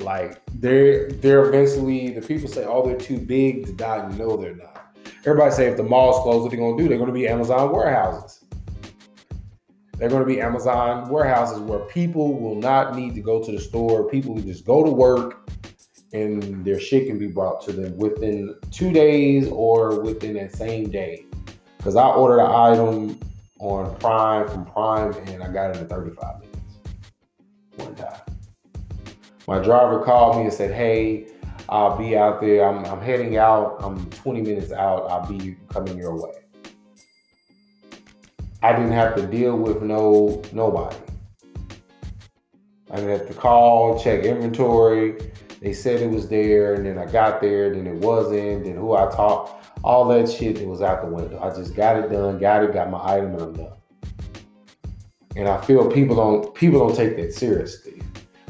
like 0.00 0.40
they're 0.54 1.10
they're 1.10 1.48
eventually 1.48 2.10
the 2.10 2.26
people 2.26 2.48
say, 2.48 2.64
oh, 2.64 2.86
they're 2.86 2.98
too 2.98 3.18
big 3.18 3.66
to 3.66 3.72
die. 3.72 4.08
No, 4.16 4.36
they're 4.36 4.56
not. 4.56 4.96
Everybody 5.24 5.54
say 5.54 5.66
if 5.66 5.76
the 5.76 5.82
malls 5.82 6.22
close, 6.22 6.42
what 6.42 6.50
they're 6.50 6.60
gonna 6.60 6.76
do? 6.76 6.88
They're 6.88 6.98
gonna 6.98 7.12
be 7.12 7.28
Amazon 7.28 7.72
warehouses. 7.72 8.44
They're 9.96 10.08
gonna 10.08 10.24
be 10.24 10.40
Amazon 10.40 11.08
warehouses 11.08 11.60
where 11.60 11.80
people 11.80 12.38
will 12.40 12.56
not 12.56 12.96
need 12.96 13.14
to 13.14 13.20
go 13.20 13.44
to 13.44 13.52
the 13.52 13.60
store. 13.60 14.08
People 14.08 14.34
can 14.34 14.46
just 14.46 14.64
go 14.64 14.82
to 14.82 14.90
work 14.90 15.50
and 16.12 16.64
their 16.64 16.80
shit 16.80 17.06
can 17.06 17.18
be 17.18 17.28
brought 17.28 17.60
to 17.62 17.72
them 17.72 17.96
within 17.96 18.56
two 18.72 18.92
days 18.92 19.48
or 19.48 20.00
within 20.00 20.34
that 20.34 20.52
same 20.54 20.90
day. 20.90 21.26
Because 21.76 21.96
I 21.96 22.06
ordered 22.08 22.40
an 22.40 22.50
item 22.50 23.20
on 23.60 23.94
Prime 23.96 24.48
from 24.48 24.64
Prime 24.64 25.12
and 25.28 25.42
I 25.42 25.52
got 25.52 25.76
it 25.76 25.76
in 25.76 25.86
35 25.86 26.40
minutes 26.40 26.58
one 27.76 27.94
time. 27.94 28.20
My 29.46 29.58
driver 29.58 30.02
called 30.02 30.36
me 30.36 30.44
and 30.44 30.52
said, 30.52 30.72
Hey, 30.72 31.26
I'll 31.68 31.96
be 31.96 32.16
out 32.16 32.40
there. 32.40 32.68
I'm, 32.68 32.84
I'm 32.86 33.00
heading 33.00 33.36
out. 33.36 33.76
I'm 33.80 34.08
20 34.10 34.40
minutes 34.40 34.72
out. 34.72 35.10
I'll 35.10 35.26
be 35.26 35.56
coming 35.68 35.98
your 35.98 36.20
way. 36.20 36.32
I 38.62 38.72
didn't 38.72 38.92
have 38.92 39.14
to 39.16 39.26
deal 39.26 39.56
with 39.56 39.82
no 39.82 40.42
nobody. 40.52 40.96
I 42.90 42.96
didn't 42.96 43.18
have 43.18 43.28
to 43.28 43.34
call, 43.34 44.02
check 44.02 44.24
inventory. 44.24 45.32
They 45.60 45.72
said 45.72 46.00
it 46.00 46.10
was 46.10 46.28
there, 46.28 46.74
and 46.74 46.84
then 46.84 46.98
I 46.98 47.06
got 47.06 47.40
there, 47.40 47.72
then 47.72 47.86
it 47.86 47.94
wasn't, 47.94 48.64
then 48.64 48.74
who 48.74 48.94
I 48.94 49.10
talked, 49.10 49.59
all 49.82 50.06
that 50.08 50.30
shit, 50.30 50.58
it 50.58 50.66
was 50.66 50.82
out 50.82 51.02
the 51.02 51.08
window. 51.08 51.40
I 51.40 51.54
just 51.54 51.74
got 51.74 51.96
it 51.96 52.10
done, 52.10 52.38
got 52.38 52.64
it, 52.64 52.72
got 52.72 52.90
my 52.90 53.02
item, 53.02 53.34
and 53.34 53.42
I'm 53.42 53.52
done. 53.54 53.72
And 55.36 55.48
I 55.48 55.60
feel 55.60 55.90
people 55.90 56.16
don't 56.16 56.54
people 56.54 56.80
don't 56.80 56.96
take 56.96 57.16
that 57.16 57.32
seriously 57.32 58.02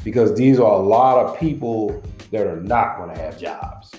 because 0.03 0.35
these 0.35 0.59
are 0.59 0.71
a 0.71 0.83
lot 0.83 1.23
of 1.23 1.39
people 1.39 2.01
that 2.31 2.47
are 2.47 2.59
not 2.59 2.97
going 2.97 3.13
to 3.15 3.21
have 3.21 3.37
jobs. 3.37 3.91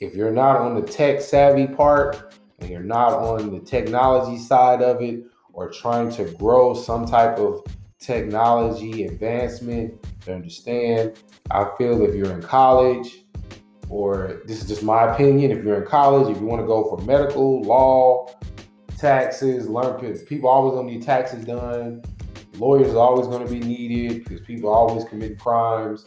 If 0.00 0.14
you're 0.14 0.32
not 0.32 0.56
on 0.56 0.74
the 0.74 0.82
tech 0.82 1.20
savvy 1.20 1.66
part 1.66 2.34
and 2.58 2.70
you're 2.70 2.80
not 2.80 3.12
on 3.12 3.52
the 3.52 3.60
technology 3.60 4.38
side 4.38 4.82
of 4.82 5.00
it 5.02 5.24
or 5.52 5.70
trying 5.70 6.10
to 6.12 6.24
grow 6.32 6.74
some 6.74 7.06
type 7.06 7.38
of 7.38 7.62
technology 7.98 9.04
advancement 9.04 9.94
to 10.22 10.34
understand, 10.34 11.18
I 11.50 11.68
feel 11.76 12.02
if 12.02 12.14
you're 12.14 12.32
in 12.32 12.42
college, 12.42 13.19
or 13.90 14.40
this 14.46 14.62
is 14.62 14.68
just 14.68 14.82
my 14.82 15.12
opinion, 15.12 15.50
if 15.50 15.64
you're 15.64 15.82
in 15.82 15.86
college, 15.86 16.34
if 16.34 16.40
you 16.40 16.46
want 16.46 16.62
to 16.62 16.66
go 16.66 16.84
for 16.84 17.04
medical, 17.04 17.60
law, 17.62 18.26
taxes, 18.96 19.68
learn 19.68 19.98
people 20.26 20.48
always 20.48 20.74
gonna 20.74 20.90
need 20.90 21.02
taxes 21.02 21.44
done. 21.44 22.02
Lawyers 22.56 22.94
are 22.94 22.98
always 22.98 23.26
gonna 23.26 23.48
be 23.48 23.58
needed 23.58 24.24
because 24.24 24.40
people 24.46 24.70
always 24.70 25.04
commit 25.04 25.38
crimes, 25.38 26.06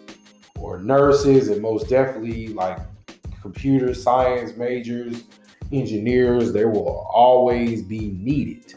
or 0.59 0.79
nurses, 0.79 1.49
and 1.49 1.61
most 1.61 1.89
definitely 1.89 2.47
like 2.47 2.79
computer 3.41 3.93
science 3.93 4.55
majors, 4.55 5.25
engineers, 5.73 6.53
they 6.53 6.65
will 6.65 7.05
always 7.13 7.81
be 7.81 8.11
needed. 8.11 8.73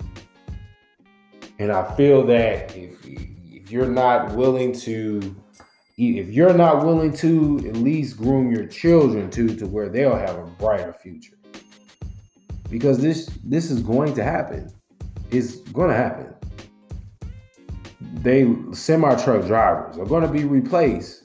And 1.59 1.71
I 1.71 1.95
feel 1.95 2.27
that 2.27 2.77
if, 2.77 2.99
if 3.05 3.71
you're 3.71 3.87
not 3.87 4.35
willing 4.35 4.73
to 4.81 5.37
if 5.97 6.29
you're 6.29 6.53
not 6.53 6.85
willing 6.85 7.13
to 7.15 7.59
at 7.67 7.77
least 7.77 8.19
groom 8.19 8.51
your 8.51 8.67
children 8.67 9.31
to 9.31 9.57
to 9.57 9.67
where 9.67 9.89
they'll 9.89 10.17
have 10.17 10.37
a 10.37 10.45
brighter 10.45 10.93
future. 10.93 11.39
Because 12.69 12.99
this 12.99 13.31
this 13.45 13.71
is 13.71 13.81
going 13.81 14.15
to 14.15 14.23
happen. 14.23 14.71
It's 15.31 15.57
going 15.57 15.89
to 15.89 15.97
happen. 15.97 16.35
They 18.23 18.55
semi 18.73 19.15
truck 19.23 19.47
drivers 19.47 19.99
are 19.99 20.05
going 20.05 20.23
to 20.23 20.31
be 20.31 20.45
replaced 20.45 21.25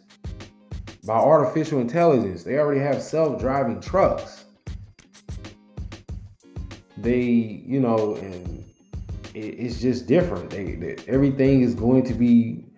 by 1.06 1.16
artificial 1.16 1.80
intelligence. 1.80 2.44
They 2.44 2.58
already 2.60 2.80
have 2.80 3.02
self-driving 3.02 3.82
trucks. 3.82 4.46
They 6.98 7.22
you 7.22 7.80
know 7.82 8.16
and 8.16 8.64
it, 9.34 9.40
it's 9.40 9.82
just 9.82 10.06
different. 10.06 10.50
They, 10.50 10.76
they, 10.76 10.96
everything 11.08 11.62
is 11.62 11.76
going 11.76 12.04
to 12.06 12.14
be 12.14 12.71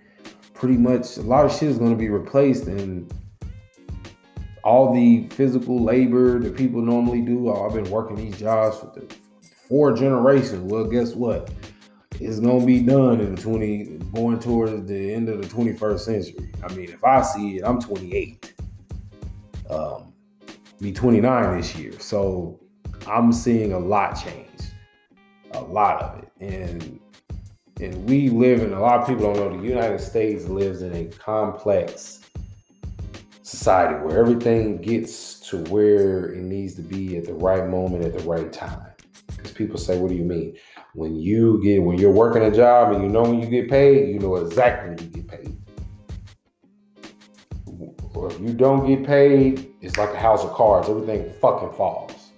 pretty 0.63 0.77
much 0.77 1.17
a 1.17 1.21
lot 1.21 1.43
of 1.43 1.51
shit 1.51 1.67
is 1.67 1.77
going 1.77 1.91
to 1.91 1.97
be 1.97 2.07
replaced 2.07 2.67
and 2.67 3.13
all 4.63 4.93
the 4.93 5.27
physical 5.27 5.83
labor 5.83 6.39
that 6.39 6.55
people 6.55 6.81
normally 6.81 7.19
do. 7.19 7.49
Oh, 7.49 7.67
I've 7.67 7.73
been 7.73 7.91
working 7.91 8.15
these 8.15 8.39
jobs 8.39 8.77
for 8.77 8.85
the 8.95 9.13
four 9.67 9.91
generations. 9.91 10.71
Well, 10.71 10.85
guess 10.85 11.15
what? 11.15 11.51
It's 12.21 12.39
gonna 12.39 12.65
be 12.65 12.79
done 12.79 13.19
in 13.19 13.35
the 13.35 13.41
20 13.41 13.99
going 14.13 14.39
towards 14.39 14.87
the 14.87 15.13
end 15.13 15.27
of 15.27 15.41
the 15.41 15.49
21st 15.49 15.99
century. 15.99 16.49
I 16.63 16.73
mean, 16.73 16.89
if 16.91 17.03
I 17.03 17.21
see 17.23 17.57
it, 17.57 17.63
I'm 17.65 17.81
28. 17.81 18.53
Um, 19.69 20.13
be 20.79 20.93
29 20.93 21.57
this 21.57 21.75
year. 21.75 21.99
So 21.99 22.57
I'm 23.05 23.33
seeing 23.33 23.73
a 23.73 23.79
lot 23.79 24.13
change. 24.13 24.61
A 25.51 25.61
lot 25.61 26.01
of 26.01 26.19
it. 26.19 26.31
And 26.39 27.01
and 27.79 28.07
we 28.07 28.29
live 28.29 28.61
in 28.61 28.73
a 28.73 28.79
lot 28.79 29.01
of 29.01 29.07
people 29.07 29.33
don't 29.33 29.51
know 29.51 29.57
the 29.57 29.67
United 29.67 29.99
States 29.99 30.45
lives 30.45 30.81
in 30.81 30.93
a 30.95 31.05
complex 31.05 32.21
society 33.41 33.95
where 34.03 34.19
everything 34.19 34.77
gets 34.81 35.39
to 35.39 35.57
where 35.65 36.33
it 36.33 36.41
needs 36.41 36.75
to 36.75 36.81
be 36.81 37.17
at 37.17 37.25
the 37.25 37.33
right 37.33 37.67
moment 37.67 38.05
at 38.05 38.13
the 38.13 38.23
right 38.23 38.51
time. 38.53 38.91
Because 39.35 39.51
people 39.51 39.77
say, 39.77 39.99
"What 39.99 40.09
do 40.09 40.15
you 40.15 40.23
mean?" 40.23 40.55
When 40.93 41.15
you 41.15 41.61
get 41.63 41.81
when 41.81 41.97
you're 41.97 42.11
working 42.11 42.43
a 42.43 42.51
job 42.51 42.93
and 42.93 43.03
you 43.03 43.09
know 43.09 43.23
when 43.23 43.39
you 43.39 43.47
get 43.47 43.69
paid, 43.69 44.09
you 44.09 44.19
know 44.19 44.35
exactly 44.35 44.89
when 44.89 44.99
you 44.99 45.21
get 45.21 45.27
paid. 45.27 45.57
Or 48.13 48.31
if 48.31 48.39
you 48.39 48.53
don't 48.53 48.87
get 48.87 49.05
paid, 49.05 49.73
it's 49.81 49.97
like 49.97 50.13
a 50.13 50.19
house 50.19 50.43
of 50.43 50.51
cards. 50.51 50.87
Everything 50.87 51.31
fucking 51.41 51.73
falls. 51.73 52.31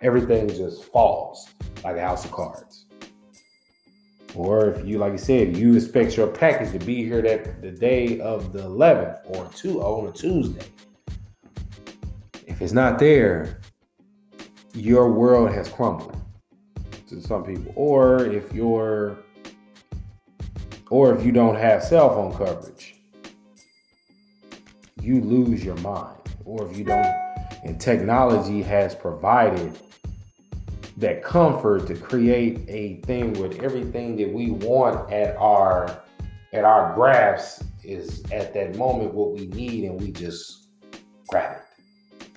Everything 0.00 0.48
just 0.48 0.84
falls 0.84 1.48
like 1.82 1.96
a 1.96 2.00
house 2.00 2.24
of 2.24 2.30
cards. 2.30 2.65
Or 4.36 4.68
if 4.68 4.86
you, 4.86 4.98
like 4.98 5.14
I 5.14 5.16
said, 5.16 5.56
you 5.56 5.74
expect 5.74 6.16
your 6.16 6.26
package 6.26 6.72
to 6.72 6.84
be 6.84 7.02
here 7.04 7.22
that 7.22 7.62
the 7.62 7.70
day 7.70 8.20
of 8.20 8.52
the 8.52 8.60
11th 8.60 9.18
or 9.30 9.48
two 9.54 9.82
on 9.82 10.08
a 10.08 10.12
Tuesday. 10.12 10.66
If 12.46 12.60
it's 12.60 12.74
not 12.74 12.98
there, 12.98 13.60
your 14.74 15.10
world 15.10 15.50
has 15.52 15.68
crumbled 15.68 16.20
to 17.08 17.22
some 17.22 17.44
people. 17.44 17.72
Or 17.74 18.26
if 18.26 18.52
you're 18.52 19.18
or 20.90 21.16
if 21.16 21.24
you 21.24 21.32
don't 21.32 21.56
have 21.56 21.82
cell 21.82 22.10
phone 22.10 22.32
coverage, 22.32 22.94
you 25.00 25.20
lose 25.20 25.64
your 25.64 25.76
mind. 25.76 26.18
Or 26.44 26.70
if 26.70 26.76
you 26.76 26.84
don't, 26.84 27.06
and 27.64 27.80
technology 27.80 28.62
has 28.62 28.94
provided 28.94 29.76
that 30.96 31.22
comfort 31.22 31.86
to 31.86 31.94
create 31.94 32.60
a 32.68 33.00
thing 33.02 33.34
with 33.34 33.62
everything 33.62 34.16
that 34.16 34.32
we 34.32 34.50
want 34.50 35.12
at 35.12 35.36
our 35.36 36.02
at 36.52 36.64
our 36.64 36.94
grasp 36.94 37.62
is 37.84 38.22
at 38.32 38.54
that 38.54 38.76
moment 38.76 39.12
what 39.12 39.32
we 39.32 39.46
need 39.48 39.84
and 39.84 40.00
we 40.00 40.10
just 40.10 40.64
grab 41.28 41.58
it. 41.58 42.28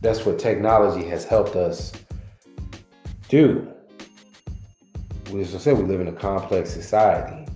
That's 0.00 0.24
what 0.26 0.38
technology 0.38 1.06
has 1.08 1.24
helped 1.24 1.54
us 1.54 1.92
do. 3.28 3.70
As 5.36 5.54
I 5.54 5.58
said, 5.58 5.78
we 5.78 5.84
live 5.84 6.00
in 6.00 6.08
a 6.08 6.12
complex 6.12 6.70
society. 6.70 7.46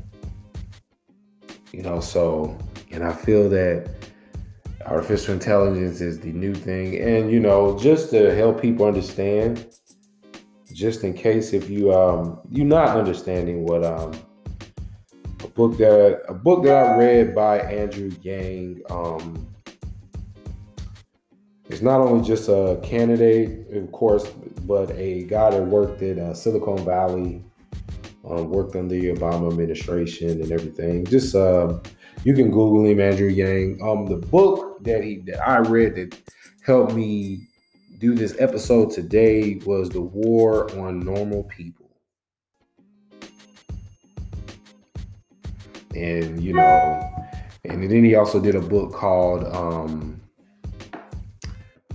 You 1.73 1.83
know, 1.83 1.99
so 1.99 2.57
and 2.93 3.03
I 3.03 3.13
feel 3.13 3.49
that 3.49 3.91
artificial 4.87 5.35
intelligence 5.35 6.01
is 6.01 6.21
the 6.21 6.33
new 6.33 6.55
thing. 6.55 7.01
And 7.01 7.33
you 7.33 7.41
know, 7.41 7.77
just 7.79 8.11
to 8.11 8.33
help 8.35 8.63
people 8.63 8.87
understand 8.87 9.67
just 10.75 11.05
in 11.05 11.15
case 11.15 11.53
if 11.53 11.71
you 11.71 11.95
um 11.95 12.41
you're 12.51 12.67
not 12.67 12.97
understanding 12.97 13.65
what 13.65 13.85
um 13.85 14.13
a 15.43 15.49
book 15.49 15.79
that 15.79 16.21
a 16.29 16.35
book 16.35 16.65
that 16.65 16.75
I 16.75 16.97
read 16.99 17.35
by 17.35 17.61
Andrew 17.61 18.11
Yang 18.23 18.83
um 18.91 19.47
it's 21.71 21.81
not 21.81 22.01
only 22.01 22.23
just 22.27 22.49
a 22.49 22.79
candidate, 22.83 23.67
of 23.75 23.91
course, 23.91 24.29
but 24.67 24.91
a 24.93 25.25
guy 25.25 25.51
that 25.51 25.63
worked 25.63 26.03
in 26.03 26.19
uh, 26.21 26.35
Silicon 26.35 26.85
Valley, 26.85 27.43
um, 28.29 28.51
worked 28.51 28.77
under 28.77 28.95
the 28.95 29.07
Obama 29.15 29.51
administration 29.51 30.43
and 30.43 30.53
everything. 30.53 31.07
Just 31.07 31.35
uh, 31.35 31.79
you 32.23 32.35
can 32.35 32.51
Google 32.51 32.85
him, 32.85 33.01
Andrew 33.01 33.29
Yang. 33.29 33.81
Um, 33.83 34.07
the 34.07 34.17
book 34.17 34.85
that 34.85 35.03
he 35.03 35.21
that 35.27 35.47
I 35.47 35.59
read 35.59 35.95
that 35.95 36.19
helped 36.63 36.93
me 36.93 37.49
do 38.05 38.15
this 38.15 38.37
episode 38.39 38.91
today 38.91 39.59
was 39.65 39.89
the 39.89 40.01
war 40.03 40.71
on 40.79 41.01
normal 41.01 41.43
people. 41.45 41.91
And 45.95 46.39
you 46.43 46.53
know, 46.53 47.11
and 47.65 47.83
then 47.91 48.05
he 48.05 48.15
also 48.15 48.41
did 48.41 48.57
a 48.57 48.61
book 48.61 48.93
called 48.93 49.45
um 49.45 50.21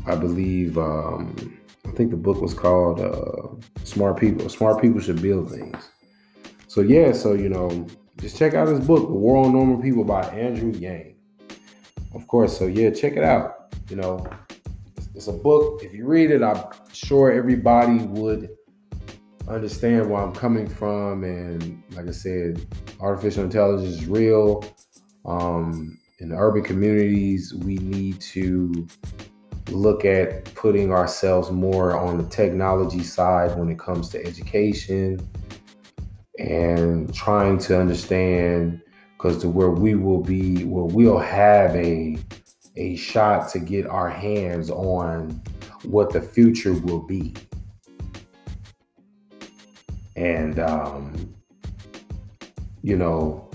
I 0.08 0.16
believe 0.16 0.80
um 0.80 1.36
I 1.86 1.92
think 1.92 2.10
the 2.10 2.18
book 2.18 2.42
was 2.42 2.56
called 2.56 3.00
uh 3.00 3.84
Smart 3.84 4.20
People. 4.20 4.50
Smart 4.50 4.82
People 4.82 5.00
Should 5.02 5.22
Build 5.22 5.52
Things. 5.52 5.92
So 6.66 6.82
yeah, 6.82 7.12
so 7.12 7.34
you 7.34 7.50
know, 7.50 7.86
just 8.20 8.36
check 8.36 8.56
out 8.56 8.68
his 8.68 8.80
book, 8.80 9.08
The 9.10 9.14
War 9.14 9.46
on 9.46 9.54
Normal 9.54 9.80
People 9.80 10.04
by 10.04 10.24
Andrew 10.30 10.72
Yang. 10.72 11.18
Of 12.16 12.28
course, 12.28 12.58
so 12.58 12.66
yeah, 12.66 12.90
check 12.90 13.14
it 13.14 13.24
out. 13.24 13.76
You 13.92 13.98
know, 13.98 14.26
it's 15.20 15.28
a 15.28 15.34
book. 15.34 15.84
If 15.84 15.94
you 15.94 16.08
read 16.08 16.32
it, 16.32 16.42
I'm 16.42 16.64
sure 16.94 17.30
everybody 17.30 17.98
would 18.06 18.52
understand 19.50 20.10
where 20.10 20.22
I'm 20.22 20.32
coming 20.32 20.66
from. 20.66 21.26
And 21.26 21.84
like 21.92 22.08
I 22.08 22.12
said, 22.12 22.66
artificial 23.02 23.44
intelligence 23.44 23.96
is 23.96 24.06
real. 24.06 24.64
Um, 25.26 26.00
in 26.20 26.30
the 26.30 26.38
urban 26.38 26.64
communities, 26.64 27.54
we 27.54 27.76
need 27.76 28.22
to 28.22 28.88
look 29.72 30.06
at 30.06 30.46
putting 30.56 30.94
ourselves 30.94 31.52
more 31.52 31.98
on 31.98 32.18
the 32.18 32.30
technology 32.30 33.04
side 33.04 33.60
when 33.60 33.68
it 33.68 33.78
comes 33.78 34.08
to 34.12 34.26
education 34.26 35.20
and 36.38 37.14
trying 37.14 37.58
to 37.58 37.78
understand 37.78 38.82
because 39.18 39.42
to 39.42 39.50
where 39.50 39.72
we 39.72 39.96
will 39.96 40.22
be 40.22 40.64
where 40.64 40.86
we'll 40.86 41.20
have 41.20 41.76
a 41.76 42.18
a 42.80 42.96
shot 42.96 43.50
to 43.50 43.60
get 43.60 43.86
our 43.86 44.10
hands 44.10 44.70
on 44.70 45.42
what 45.84 46.12
the 46.12 46.22
future 46.22 46.74
will 46.74 47.02
be. 47.02 47.34
And 50.16 50.60
um 50.60 51.36
you 52.82 52.98
know 52.98 53.50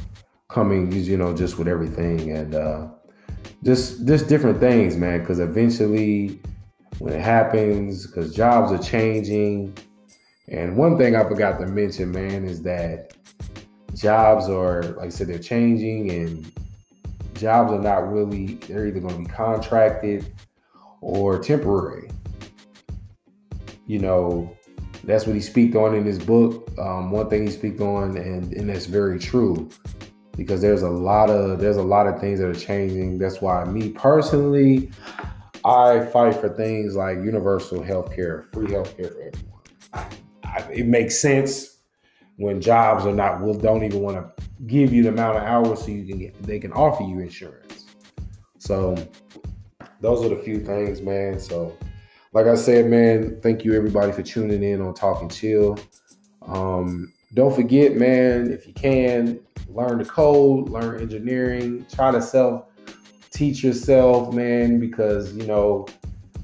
coming 0.48 0.92
you 0.92 1.16
know 1.16 1.34
just 1.34 1.58
with 1.58 1.66
everything 1.66 2.30
and 2.30 2.54
uh 2.54 2.88
just 3.64 4.06
just 4.06 4.28
different 4.28 4.60
things 4.60 4.96
man 4.96 5.20
because 5.20 5.40
eventually 5.40 6.38
when 6.98 7.12
it 7.12 7.20
happens 7.20 8.06
because 8.06 8.34
jobs 8.34 8.72
are 8.72 8.82
changing. 8.82 9.76
And 10.48 10.76
one 10.76 10.98
thing 10.98 11.16
I 11.16 11.24
forgot 11.24 11.58
to 11.60 11.66
mention, 11.66 12.12
man, 12.12 12.44
is 12.44 12.62
that 12.62 13.14
jobs 13.94 14.48
are, 14.48 14.82
like 14.82 15.06
I 15.06 15.08
said, 15.08 15.28
they're 15.28 15.38
changing 15.38 16.10
and 16.10 16.52
jobs 17.44 17.72
are 17.72 17.80
not 17.80 18.10
really, 18.12 18.54
they're 18.66 18.86
either 18.86 19.00
going 19.00 19.14
to 19.14 19.20
be 19.20 19.34
contracted 19.34 20.32
or 21.00 21.38
temporary. 21.38 22.10
You 23.86 23.98
know, 23.98 24.56
that's 25.04 25.26
what 25.26 25.34
he 25.34 25.42
speaks 25.42 25.76
on 25.76 25.94
in 25.94 26.04
his 26.04 26.18
book. 26.18 26.70
Um, 26.78 27.10
one 27.10 27.28
thing 27.28 27.46
he 27.46 27.52
speaks 27.52 27.80
on, 27.80 28.16
and, 28.16 28.52
and 28.54 28.68
that's 28.68 28.86
very 28.86 29.18
true 29.18 29.68
because 30.36 30.60
there's 30.60 30.82
a 30.82 30.90
lot 30.90 31.30
of 31.30 31.60
there's 31.60 31.76
a 31.76 31.82
lot 31.82 32.06
of 32.06 32.18
things 32.20 32.40
that 32.40 32.48
are 32.48 32.54
changing. 32.54 33.18
That's 33.18 33.40
why 33.40 33.64
me 33.64 33.90
personally, 33.90 34.90
I 35.64 36.00
fight 36.06 36.36
for 36.36 36.48
things 36.48 36.96
like 36.96 37.18
universal 37.18 37.82
health 37.82 38.14
care, 38.14 38.48
free 38.52 38.72
health 38.72 38.96
care 38.96 39.08
for 39.08 39.20
everyone 39.20 39.54
it 40.70 40.86
makes 40.86 41.18
sense 41.18 41.78
when 42.36 42.60
jobs 42.60 43.06
are 43.06 43.12
not 43.12 43.40
will 43.40 43.54
don't 43.54 43.84
even 43.84 44.00
want 44.00 44.16
to 44.16 44.33
give 44.66 44.92
you 44.92 45.02
the 45.02 45.08
amount 45.08 45.36
of 45.36 45.42
hours 45.42 45.80
so 45.80 45.88
you 45.88 46.06
can 46.06 46.18
get 46.18 46.42
they 46.42 46.58
can 46.58 46.72
offer 46.72 47.02
you 47.02 47.20
insurance. 47.20 47.86
So 48.58 48.96
those 50.00 50.24
are 50.24 50.28
the 50.28 50.36
few 50.42 50.60
things, 50.60 51.00
man. 51.00 51.38
So 51.38 51.76
like 52.32 52.46
I 52.46 52.54
said, 52.54 52.86
man, 52.86 53.40
thank 53.42 53.64
you 53.64 53.74
everybody 53.74 54.12
for 54.12 54.22
tuning 54.22 54.62
in 54.62 54.80
on 54.80 54.94
Talking 54.94 55.28
Chill. 55.28 55.78
Um, 56.46 57.12
don't 57.34 57.54
forget, 57.54 57.96
man, 57.96 58.52
if 58.52 58.66
you 58.66 58.72
can, 58.72 59.40
learn 59.68 59.98
the 59.98 60.04
code, 60.04 60.68
learn 60.68 61.00
engineering, 61.00 61.86
try 61.92 62.10
to 62.10 62.22
self 62.22 62.66
teach 63.30 63.64
yourself, 63.64 64.32
man, 64.32 64.78
because 64.78 65.34
you 65.34 65.46
know 65.46 65.86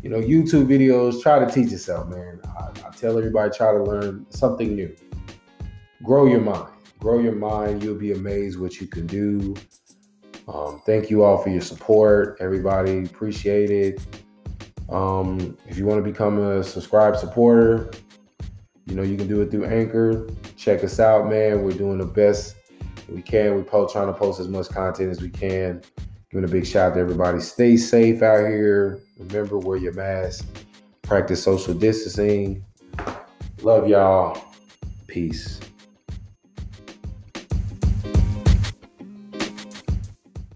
you 0.02 0.08
know, 0.08 0.20
YouTube 0.20 0.66
videos, 0.66 1.22
try 1.22 1.38
to 1.44 1.50
teach 1.50 1.70
yourself, 1.70 2.08
man. 2.08 2.40
I, 2.58 2.68
I, 2.86 2.90
tell 2.90 3.18
everybody, 3.18 3.50
try 3.54 3.72
to 3.72 3.82
learn 3.82 4.24
something 4.30 4.74
new. 4.74 4.94
Grow 6.02 6.26
your 6.26 6.40
mind. 6.40 6.72
Grow 7.00 7.18
your 7.18 7.34
mind. 7.34 7.82
You'll 7.82 7.94
be 7.94 8.12
amazed 8.12 8.60
what 8.60 8.80
you 8.80 8.86
can 8.86 9.06
do. 9.06 9.56
Um, 10.46 10.82
thank 10.84 11.10
you 11.10 11.22
all 11.22 11.38
for 11.38 11.48
your 11.48 11.60
support, 11.60 12.36
everybody. 12.40 13.04
Appreciate 13.04 13.70
it. 13.70 14.00
Um, 14.90 15.56
if 15.66 15.78
you 15.78 15.86
want 15.86 16.04
to 16.04 16.10
become 16.10 16.38
a 16.38 16.62
subscribe 16.62 17.16
supporter, 17.16 17.90
you 18.86 18.94
know, 18.94 19.02
you 19.02 19.16
can 19.16 19.28
do 19.28 19.40
it 19.40 19.50
through 19.50 19.66
Anchor. 19.66 20.28
Check 20.56 20.82
us 20.82 20.98
out, 20.98 21.28
man. 21.28 21.62
We're 21.62 21.72
doing 21.72 21.98
the 21.98 22.04
best 22.04 22.56
we 23.08 23.22
can. 23.22 23.54
We're 23.54 23.88
trying 23.88 24.08
to 24.08 24.12
post 24.12 24.40
as 24.40 24.48
much 24.48 24.68
content 24.68 25.10
as 25.10 25.22
we 25.22 25.30
can. 25.30 25.82
Giving 26.30 26.44
a 26.44 26.52
big 26.52 26.66
shout 26.66 26.92
out 26.92 26.94
to 26.94 27.00
everybody. 27.00 27.40
Stay 27.40 27.76
safe 27.76 28.22
out 28.22 28.46
here. 28.46 29.00
Remember, 29.18 29.58
wear 29.58 29.78
your 29.78 29.92
mask. 29.94 30.46
Practice 31.02 31.42
social 31.42 31.74
distancing. 31.74 32.64
Love 33.62 33.88
y'all. 33.88 34.40
Peace. 35.06 35.60